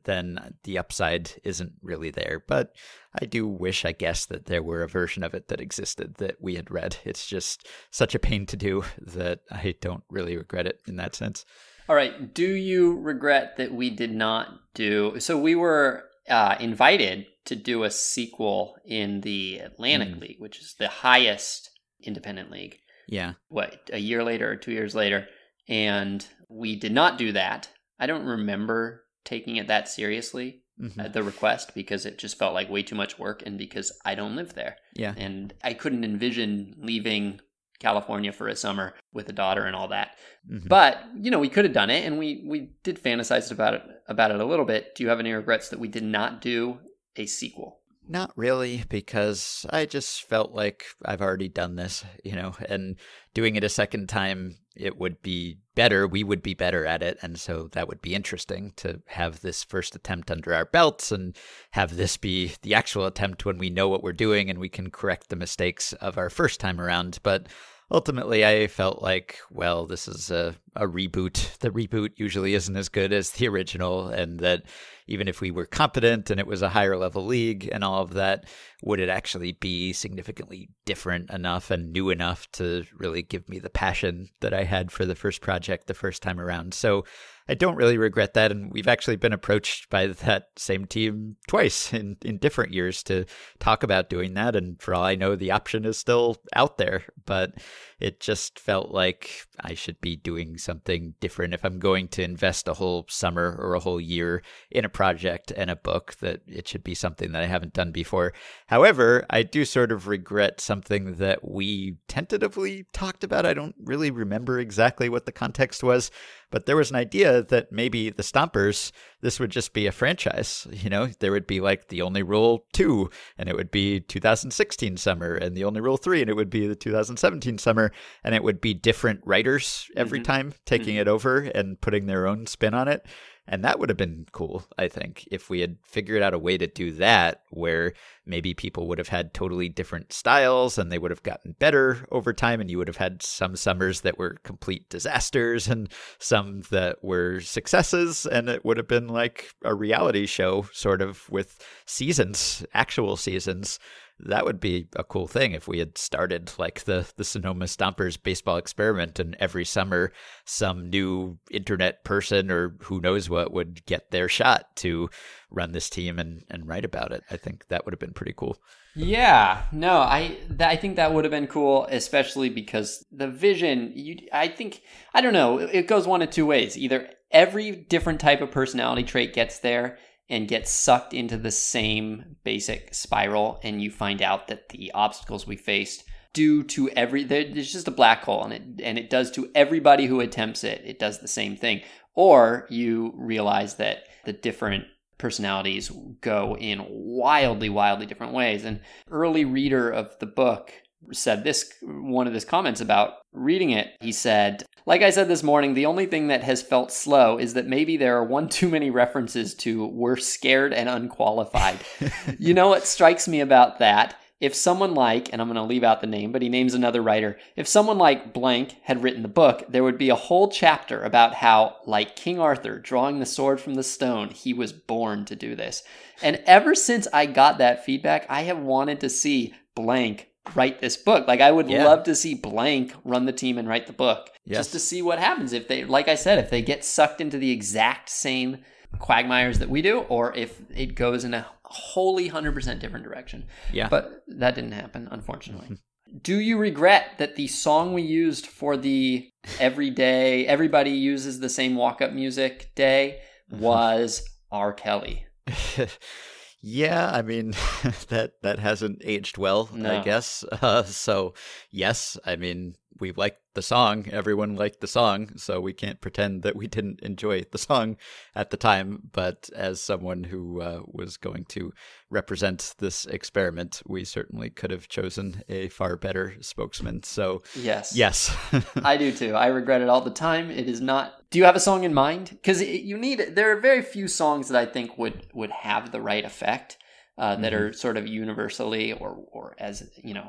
[0.04, 2.42] then the upside isn't really there.
[2.46, 2.72] But
[3.20, 6.36] I do wish, I guess, that there were a version of it that existed that
[6.40, 6.98] we had read.
[7.04, 11.14] It's just such a pain to do that I don't really regret it in that
[11.14, 11.44] sense.
[11.88, 12.34] All right.
[12.34, 15.20] Do you regret that we did not do?
[15.20, 20.20] So we were uh, invited to do a sequel in the Atlantic mm.
[20.20, 21.70] League, which is the highest
[22.02, 22.78] independent league.
[23.06, 23.34] Yeah.
[23.48, 25.28] What, a year later or two years later?
[25.68, 27.68] And we did not do that.
[27.98, 30.98] I don't remember taking it that seriously mm-hmm.
[31.00, 34.14] at the request because it just felt like way too much work and because I
[34.14, 34.76] don't live there.
[34.94, 35.14] Yeah.
[35.16, 37.40] And I couldn't envision leaving
[37.78, 40.12] California for a summer with a daughter and all that.
[40.50, 40.68] Mm-hmm.
[40.68, 43.82] But, you know, we could have done it and we we did fantasize about it
[44.08, 44.94] about it a little bit.
[44.94, 46.78] Do you have any regrets that we did not do
[47.16, 47.80] a sequel?
[48.08, 52.96] Not really, because I just felt like I've already done this, you know, and
[53.34, 56.06] doing it a second time, it would be better.
[56.06, 57.18] We would be better at it.
[57.22, 61.36] And so that would be interesting to have this first attempt under our belts and
[61.72, 64.90] have this be the actual attempt when we know what we're doing and we can
[64.90, 67.18] correct the mistakes of our first time around.
[67.22, 67.46] But
[67.90, 72.88] ultimately, I felt like, well, this is a, a reboot, the reboot usually isn't as
[72.88, 74.64] good as the original, and that
[75.06, 78.14] even if we were competent and it was a higher level league and all of
[78.14, 78.44] that,
[78.82, 83.70] would it actually be significantly different enough and new enough to really give me the
[83.70, 86.74] passion that I had for the first project the first time around?
[86.74, 87.04] So
[87.48, 88.50] I don't really regret that.
[88.50, 93.24] And we've actually been approached by that same team twice in, in different years to
[93.58, 94.56] talk about doing that.
[94.56, 97.04] And for all I know, the option is still out there.
[97.24, 97.54] But
[97.98, 102.68] it just felt like I should be doing something different if I'm going to invest
[102.68, 106.68] a whole summer or a whole year in a project and a book that it
[106.68, 108.34] should be something that I haven't done before.
[108.66, 113.46] However, I do sort of regret something that we tentatively talked about.
[113.46, 116.10] I don't really remember exactly what the context was,
[116.50, 120.66] but there was an idea that maybe the Stompers, this would just be a franchise.
[120.86, 124.96] You know, there would be like the only rule two, and it would be 2016
[124.96, 127.90] summer, and the only rule three, and it would be the 2017 summer,
[128.22, 130.32] and it would be different writers every mm-hmm.
[130.32, 131.02] time taking mm-hmm.
[131.02, 133.04] it over and putting their own spin on it.
[133.48, 136.58] And that would have been cool, I think, if we had figured out a way
[136.58, 137.92] to do that where
[138.24, 142.32] maybe people would have had totally different styles and they would have gotten better over
[142.32, 142.60] time.
[142.60, 145.88] And you would have had some summers that were complete disasters and
[146.18, 148.26] some that were successes.
[148.26, 153.78] And it would have been like a reality show, sort of with seasons, actual seasons
[154.18, 158.20] that would be a cool thing if we had started like the the Sonoma Stompers
[158.20, 160.12] baseball experiment, and every summer
[160.44, 165.10] some new internet person or who knows what would get their shot to
[165.50, 167.22] run this team and and write about it.
[167.30, 168.58] I think that would have been pretty cool.
[168.94, 173.92] Yeah, no, I th- I think that would have been cool, especially because the vision.
[173.94, 174.80] You, I think
[175.12, 175.58] I don't know.
[175.58, 176.78] It goes one of two ways.
[176.78, 179.98] Either every different type of personality trait gets there
[180.28, 185.46] and get sucked into the same basic spiral and you find out that the obstacles
[185.46, 189.30] we faced do to every there's just a black hole and it and it does
[189.30, 191.80] to everybody who attempts it it does the same thing.
[192.14, 194.84] Or you realize that the different
[195.18, 198.64] personalities go in wildly wildly different ways.
[198.64, 200.72] And early reader of the book
[201.12, 203.96] said this one of his comments about reading it.
[204.00, 207.54] He said like i said this morning the only thing that has felt slow is
[207.54, 211.78] that maybe there are one too many references to we're scared and unqualified.
[212.38, 214.16] You know what strikes me about that?
[214.38, 217.02] If someone like and i'm going to leave out the name but he names another
[217.02, 221.02] writer if someone like blank had written the book there would be a whole chapter
[221.02, 225.34] about how like king arthur drawing the sword from the stone he was born to
[225.34, 225.82] do this.
[226.22, 230.96] And ever since i got that feedback i have wanted to see blank write this
[230.96, 231.26] book.
[231.26, 231.84] Like I would yeah.
[231.84, 234.58] love to see blank run the team and write the book yes.
[234.58, 237.38] just to see what happens if they like I said if they get sucked into
[237.38, 238.58] the exact same
[238.98, 243.44] quagmires that we do or if it goes in a wholly 100% different direction.
[243.72, 243.88] Yeah.
[243.88, 245.78] But that didn't happen unfortunately.
[246.22, 249.28] Do you regret that the song we used for the
[249.58, 253.20] everyday everybody uses the same walk up music day
[253.52, 253.62] mm-hmm.
[253.62, 254.72] was R.
[254.72, 255.26] Kelly?
[256.68, 257.50] Yeah, I mean
[258.08, 260.00] that that hasn't aged well, no.
[260.00, 260.44] I guess.
[260.50, 261.34] Uh, so
[261.70, 264.06] yes, I mean we liked the song.
[264.10, 267.96] Everyone liked the song, so we can't pretend that we didn't enjoy the song
[268.34, 269.02] at the time.
[269.12, 271.72] But as someone who uh, was going to
[272.10, 277.02] represent this experiment, we certainly could have chosen a far better spokesman.
[277.02, 278.36] So yes, yes,
[278.76, 279.34] I do too.
[279.34, 280.50] I regret it all the time.
[280.50, 281.22] It is not.
[281.30, 282.30] Do you have a song in mind?
[282.30, 283.34] Because you need.
[283.34, 286.78] There are very few songs that I think would would have the right effect
[287.18, 287.64] uh, that mm-hmm.
[287.64, 290.28] are sort of universally or or as you know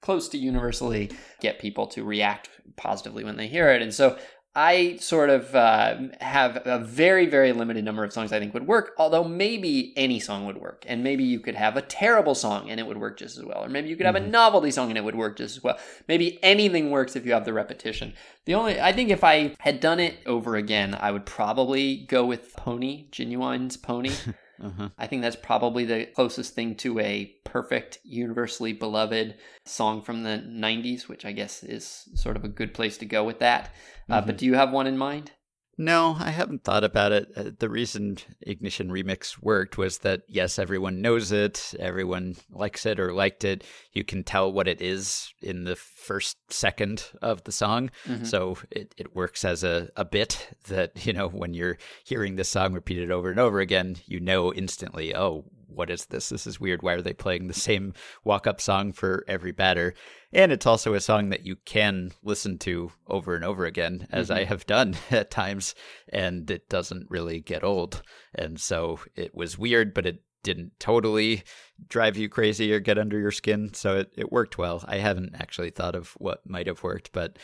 [0.00, 1.10] close to universally
[1.40, 3.82] get people to react positively when they hear it.
[3.82, 4.18] And so
[4.56, 8.66] I sort of uh, have a very very limited number of songs I think would
[8.66, 8.92] work.
[8.98, 12.78] Although maybe any song would work, and maybe you could have a terrible song and
[12.78, 14.26] it would work just as well, or maybe you could have mm-hmm.
[14.26, 15.78] a novelty song and it would work just as well.
[16.08, 18.12] Maybe anything works if you have the repetition.
[18.44, 22.24] The only I think if I had done it over again, I would probably go
[22.24, 24.10] with Pony, Ginuwine's Pony.
[24.62, 24.88] Uh-huh.
[24.98, 30.42] I think that's probably the closest thing to a perfect, universally beloved song from the
[30.46, 33.66] 90s, which I guess is sort of a good place to go with that.
[33.66, 34.12] Mm-hmm.
[34.12, 34.36] Uh, but mm-hmm.
[34.36, 35.32] do you have one in mind?
[35.76, 37.28] No, I haven't thought about it.
[37.36, 43.00] Uh, the reason Ignition Remix worked was that, yes, everyone knows it, everyone likes it
[43.00, 43.64] or liked it.
[43.92, 47.90] You can tell what it is in the first second of the song.
[48.06, 48.24] Mm-hmm.
[48.24, 52.48] So it, it works as a, a bit that, you know, when you're hearing this
[52.48, 56.28] song repeated over and over again, you know instantly, oh, what is this?
[56.28, 56.82] This is weird.
[56.82, 59.94] Why are they playing the same walk up song for every batter?
[60.32, 64.28] And it's also a song that you can listen to over and over again, as
[64.28, 64.40] mm-hmm.
[64.40, 65.74] I have done at times,
[66.08, 68.02] and it doesn't really get old.
[68.34, 71.42] And so it was weird, but it didn't totally
[71.88, 73.74] drive you crazy or get under your skin.
[73.74, 74.84] So it, it worked well.
[74.86, 77.38] I haven't actually thought of what might have worked, but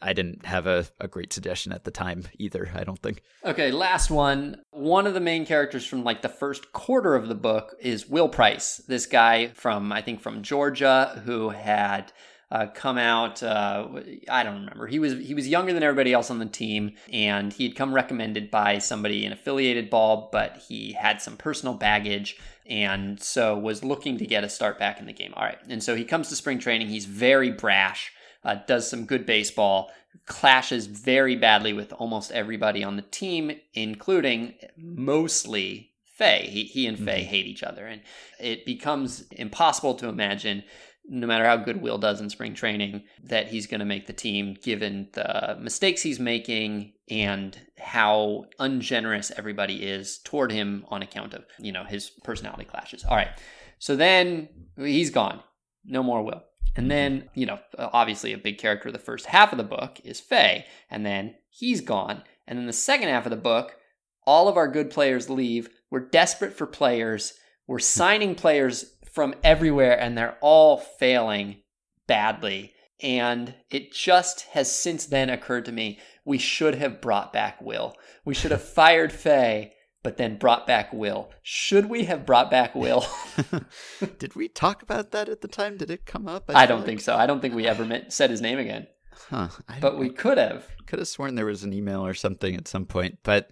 [0.00, 3.22] I didn't have a, a great suggestion at the time either, I don't think.
[3.44, 4.62] Okay, last one.
[4.70, 8.28] One of the main characters from like the first quarter of the book is Will
[8.28, 12.12] Price, this guy from, I think, from Georgia who had
[12.52, 13.42] uh, come out.
[13.42, 13.88] Uh,
[14.28, 14.86] I don't remember.
[14.86, 17.94] He was he was younger than everybody else on the team, and he had come
[17.94, 23.82] recommended by somebody in affiliated ball, but he had some personal baggage, and so was
[23.82, 25.32] looking to get a start back in the game.
[25.34, 26.88] All right, and so he comes to spring training.
[26.88, 28.12] He's very brash.
[28.44, 29.90] Uh, does some good baseball,
[30.26, 36.48] clashes very badly with almost everybody on the team, including mostly Faye.
[36.50, 37.30] He, he and Faye mm-hmm.
[37.30, 38.02] hate each other, and
[38.38, 40.64] it becomes impossible to imagine
[41.04, 44.12] no matter how good Will does in spring training, that he's going to make the
[44.12, 51.34] team given the mistakes he's making and how ungenerous everybody is toward him on account
[51.34, 53.04] of, you know, his personality clashes.
[53.04, 53.30] All right.
[53.78, 55.40] So then he's gone.
[55.84, 56.42] No more Will.
[56.76, 56.88] And mm-hmm.
[56.88, 60.20] then, you know, obviously a big character of the first half of the book is
[60.20, 60.66] Faye.
[60.88, 62.22] And then he's gone.
[62.46, 63.76] And then the second half of the book,
[64.24, 65.68] all of our good players leave.
[65.90, 67.34] We're desperate for players.
[67.66, 67.82] We're hmm.
[67.82, 71.62] signing players from everywhere and they're all failing
[72.06, 72.72] badly.
[73.00, 77.94] And it just has since then occurred to me we should have brought back Will.
[78.24, 81.30] We should have fired Faye, but then brought back Will.
[81.42, 83.04] Should we have brought back Will?
[84.18, 85.76] Did we talk about that at the time?
[85.76, 86.44] Did it come up?
[86.48, 86.86] I, I don't like...
[86.86, 87.14] think so.
[87.14, 88.86] I don't think we ever met, said his name again.
[89.28, 89.48] Huh.
[89.80, 90.66] but we could have.
[90.86, 93.18] Could have sworn there was an email or something at some point.
[93.22, 93.50] But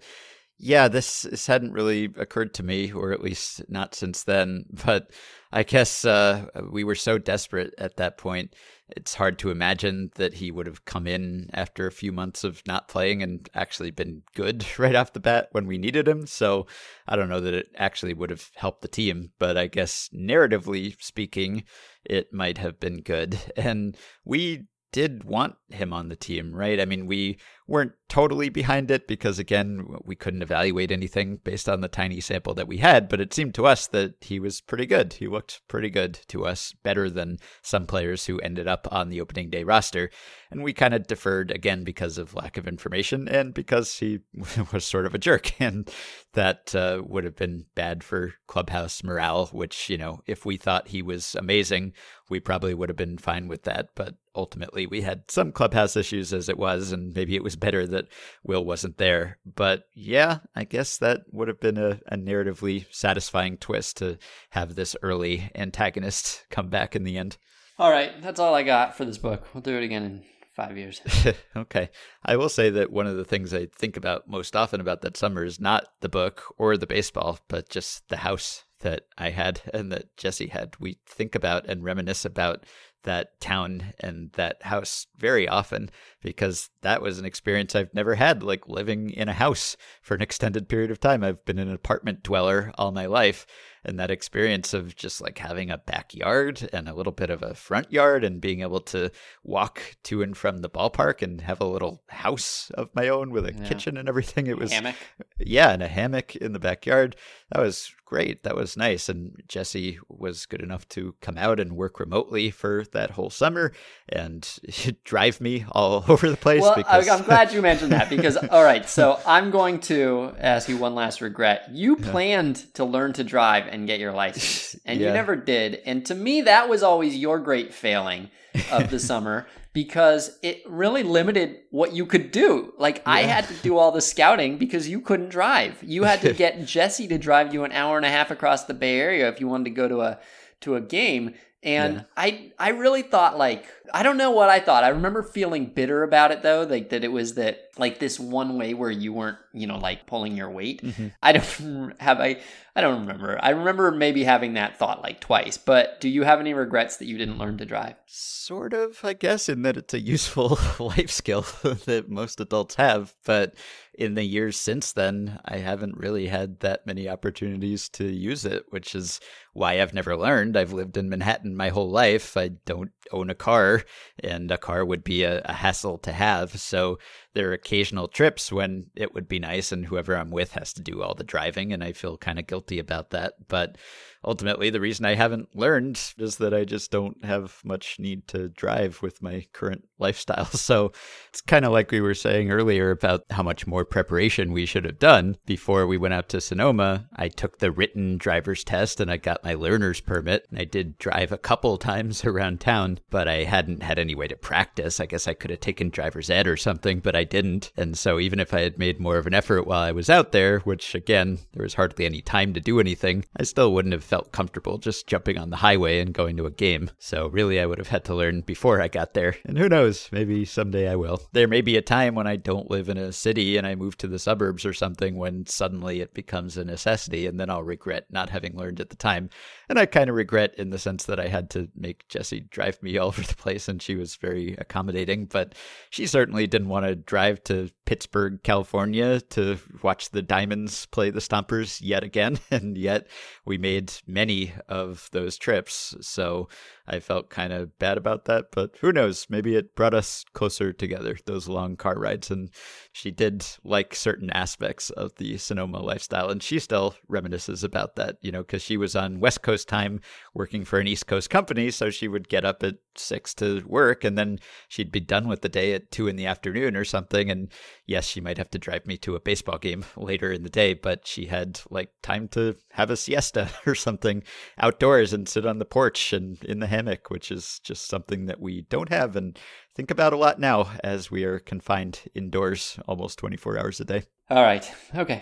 [0.57, 4.65] yeah, this, this hadn't really occurred to me, or at least not since then.
[4.85, 5.11] But
[5.53, 8.55] I guess uh, we were so desperate at that point.
[8.95, 12.61] It's hard to imagine that he would have come in after a few months of
[12.65, 16.25] not playing and actually been good right off the bat when we needed him.
[16.25, 16.67] So
[17.07, 20.95] I don't know that it actually would have helped the team, but I guess narratively
[21.01, 21.63] speaking,
[22.05, 23.37] it might have been good.
[23.57, 23.95] And
[24.25, 26.79] we did want him on the team, right?
[26.79, 27.37] I mean, we
[27.67, 32.53] weren't totally behind it because, again, we couldn't evaluate anything based on the tiny sample
[32.53, 35.13] that we had, but it seemed to us that he was pretty good.
[35.13, 39.21] He looked pretty good to us, better than some players who ended up on the
[39.21, 40.09] opening day roster.
[40.51, 44.19] And we kind of deferred again because of lack of information and because he
[44.73, 45.53] was sort of a jerk.
[45.61, 45.91] And
[46.33, 50.87] that uh, would have been bad for clubhouse morale, which, you know, if we thought
[50.87, 51.93] he was amazing,
[52.29, 53.89] we probably would have been fine with that.
[53.93, 57.85] But ultimately, we had some clubhouse issues as it was, and maybe it was better
[57.87, 58.07] that
[58.43, 59.37] Will wasn't there.
[59.45, 64.17] But yeah, I guess that would have been a, a narratively satisfying twist to
[64.51, 67.37] have this early antagonist come back in the end.
[67.77, 69.47] All right, that's all I got for this book.
[69.53, 70.23] We'll do it again in
[70.55, 71.01] five years.
[71.55, 71.89] okay.
[72.23, 75.17] I will say that one of the things I think about most often about that
[75.17, 79.61] summer is not the book or the baseball, but just the house that I had
[79.73, 80.75] and that Jesse had.
[80.79, 82.65] We think about and reminisce about
[83.03, 85.89] that town and that house very often
[86.21, 90.21] because that was an experience I've never had, like living in a house for an
[90.21, 91.23] extended period of time.
[91.23, 93.45] I've been an apartment dweller all my life
[93.83, 97.55] and that experience of just like having a backyard and a little bit of a
[97.55, 99.11] front yard and being able to
[99.43, 103.45] walk to and from the ballpark and have a little house of my own with
[103.45, 103.67] a yeah.
[103.67, 104.47] kitchen and everything.
[104.47, 104.95] It was hammock.
[105.39, 107.15] Yeah, and a hammock in the backyard.
[107.51, 108.43] That was great.
[108.43, 109.07] That was nice.
[109.07, 113.71] And Jesse was good enough to come out and work remotely for that whole summer
[114.09, 114.47] and
[115.05, 116.61] drive me all over the place.
[116.61, 117.07] Well, because...
[117.07, 120.93] I'm glad you mentioned that because, all right, so I'm going to ask you one
[120.93, 121.69] last regret.
[121.71, 125.07] You planned to learn to drive and get your license, and yeah.
[125.07, 125.75] you never did.
[125.85, 128.29] And to me, that was always your great failing
[128.71, 132.73] of the summer because it really limited what you could do.
[132.77, 133.03] Like yeah.
[133.05, 135.81] I had to do all the scouting because you couldn't drive.
[135.81, 138.73] You had to get Jesse to drive you an hour and a half across the
[138.73, 140.19] Bay Area if you wanted to go to a
[140.61, 141.35] to a game.
[141.63, 142.03] And yeah.
[142.17, 144.83] I I really thought like I don't know what I thought.
[144.83, 148.57] I remember feeling bitter about it though, like that it was that like this one
[148.57, 150.81] way where you weren't, you know, like pulling your weight.
[150.81, 151.07] Mm-hmm.
[151.21, 152.41] I don't have I
[152.75, 153.37] I don't remember.
[153.41, 157.05] I remember maybe having that thought like twice, but do you have any regrets that
[157.05, 157.95] you didn't learn to drive?
[158.05, 161.41] Sort of, I guess, in that it's a useful life skill
[161.85, 163.55] that most adults have, but
[163.93, 168.63] in the years since then, I haven't really had that many opportunities to use it,
[168.69, 169.19] which is
[169.51, 170.55] why I've never learned.
[170.55, 172.37] I've lived in Manhattan my whole life.
[172.37, 173.80] I don't own a car,
[174.23, 176.59] and a car would be a, a hassle to have.
[176.59, 176.99] So
[177.33, 180.81] there are occasional trips when it would be nice, and whoever I'm with has to
[180.81, 183.33] do all the driving, and I feel kind of guilty about that.
[183.47, 183.77] But
[184.23, 188.49] ultimately, the reason I haven't learned is that I just don't have much need to
[188.49, 190.45] drive with my current lifestyle.
[190.45, 190.91] So
[191.29, 194.85] it's kind of like we were saying earlier about how much more preparation we should
[194.85, 197.07] have done before we went out to Sonoma.
[197.15, 200.47] I took the written driver's test and I got my learner's permit.
[200.49, 204.27] And I did drive a couple times around town, but I hadn't had any way
[204.27, 204.99] to practice.
[204.99, 207.71] I guess I could have taken driver's ed or something, but I didn't.
[207.77, 210.31] And so even if I had made more of an effort while I was out
[210.31, 214.03] there, which again, there was hardly any time to do anything, I still wouldn't have
[214.11, 216.91] felt comfortable just jumping on the highway and going to a game.
[216.99, 219.37] So really, I would have had to learn before I got there.
[219.45, 221.21] And who knows, maybe someday I will.
[221.31, 223.97] There may be a time when I don't live in a city and I move
[223.99, 228.07] to the suburbs or something when suddenly it becomes a necessity, and then I'll regret
[228.09, 229.29] not having learned at the time.
[229.69, 232.83] And I kind of regret in the sense that I had to make Jessie drive
[232.83, 235.55] me all over the place, and she was very accommodating, but
[235.89, 241.21] she certainly didn't want to drive to Pittsburg, California to watch the Diamonds play the
[241.21, 242.39] Stompers yet again.
[242.51, 243.07] And yet
[243.45, 245.95] we made many of those trips.
[246.01, 246.49] So
[246.87, 249.27] I felt kind of bad about that, but who knows?
[249.29, 252.31] Maybe it brought us closer together, those long car rides.
[252.31, 252.49] And
[252.91, 256.29] she did like certain aspects of the Sonoma lifestyle.
[256.29, 260.01] And she still reminisces about that, you know, because she was on West Coast time
[260.33, 261.71] working for an East Coast company.
[261.71, 265.41] So she would get up at six to work and then she'd be done with
[265.41, 267.29] the day at two in the afternoon or something.
[267.29, 267.51] And
[267.85, 270.73] yes, she might have to drive me to a baseball game later in the day,
[270.73, 274.23] but she had like time to have a siesta or something
[274.57, 278.39] outdoors and sit on the porch and in the hammock, which is just something that
[278.41, 279.37] we don't have and
[279.75, 284.03] think about a lot now as we are confined indoors almost 24 hours a day.
[284.29, 284.69] All right.
[284.95, 285.21] Okay.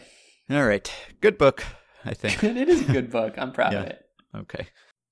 [0.49, 0.91] All right.
[1.19, 1.65] Good book,
[2.05, 2.43] I think.
[2.43, 3.33] it is a good book.
[3.37, 3.81] I'm proud Yeah.
[3.81, 4.05] of it.
[4.35, 4.67] Okay.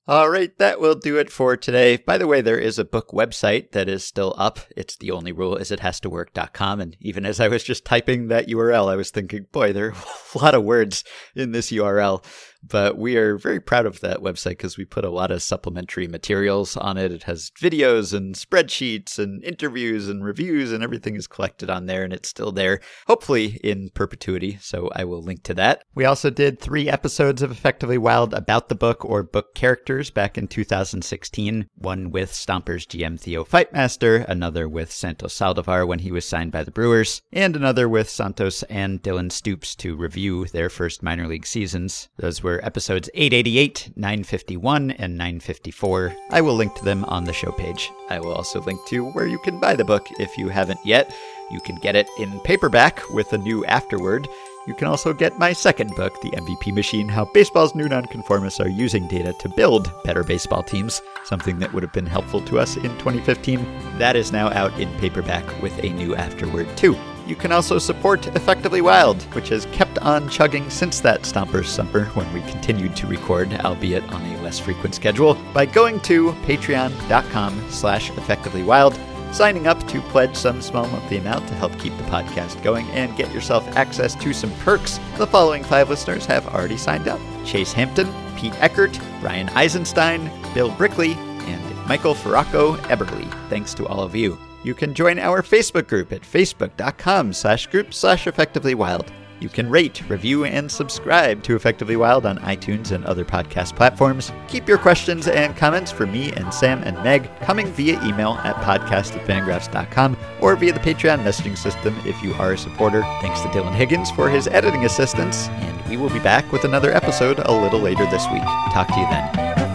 [0.09, 1.97] All right, that will do it for today.
[1.97, 4.61] By the way, there is a book website that is still up.
[4.77, 6.79] It's the only rule is it has to work.com.
[6.79, 9.95] And even as I was just typing that URL, I was thinking, boy, there are
[10.35, 11.03] a lot of words
[11.35, 12.23] in this URL.
[12.63, 16.07] But we are very proud of that website because we put a lot of supplementary
[16.07, 17.11] materials on it.
[17.11, 22.03] It has videos and spreadsheets and interviews and reviews, and everything is collected on there,
[22.03, 24.57] and it's still there, hopefully in perpetuity.
[24.61, 25.83] So I will link to that.
[25.95, 30.37] We also did three episodes of Effectively Wild about the book or book characters back
[30.37, 36.25] in 2016 one with Stompers GM Theo Fightmaster, another with Santos Saldivar when he was
[36.25, 41.03] signed by the Brewers, and another with Santos and Dylan Stoops to review their first
[41.03, 42.09] minor league seasons.
[42.17, 46.15] Those were episodes 888, 951, and 954.
[46.31, 47.91] I will link to them on the show page.
[48.09, 51.13] I will also link to where you can buy the book if you haven't yet.
[51.51, 54.29] You can get it in paperback with a new afterword.
[54.65, 58.69] You can also get my second book, The MVP Machine How Baseball's New Nonconformists Are
[58.69, 62.77] Using Data to Build Better Baseball Teams, something that would have been helpful to us
[62.77, 63.59] in 2015.
[63.97, 66.95] That is now out in paperback with a new afterword, too.
[67.27, 72.05] You can also support Effectively Wild, which has kept on chugging since that Stompers Summer
[72.11, 77.69] when we continued to record, albeit on a less frequent schedule, by going to patreon.com
[77.69, 78.97] slash effectivelywild
[79.33, 83.15] signing up to pledge some small monthly amount to help keep the podcast going and
[83.17, 84.99] get yourself access to some perks.
[85.17, 90.71] The following five listeners have already signed up Chase Hampton, Pete Eckert, Brian Eisenstein, Bill
[90.71, 93.29] Brickley, and Michael Farraco Eberly.
[93.49, 94.37] Thanks to all of you.
[94.67, 99.13] You can join our Facebook group at facebook.com slash group slash effectively wild.
[99.39, 104.33] You can rate, review, and subscribe to Effectively Wild on iTunes and other podcast platforms.
[104.49, 108.57] Keep your questions and comments for me and Sam and Meg coming via email at
[108.57, 113.03] podcast at fangraphs.com or via the Patreon messaging system if you are a supporter.
[113.21, 116.91] Thanks to Dylan Higgins for his editing assistance, and we will be back with another
[116.91, 118.43] episode a little later this week.
[118.73, 119.66] Talk to you then.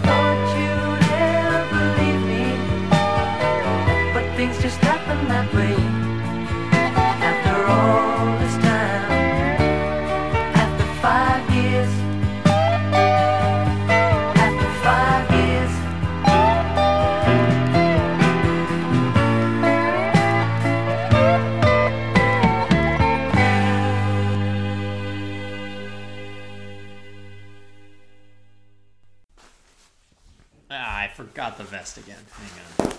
[31.32, 32.16] Forgot the vest again.
[32.32, 32.92] Hang on.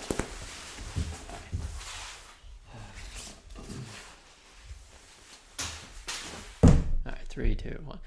[7.06, 7.98] All right, three, two, one.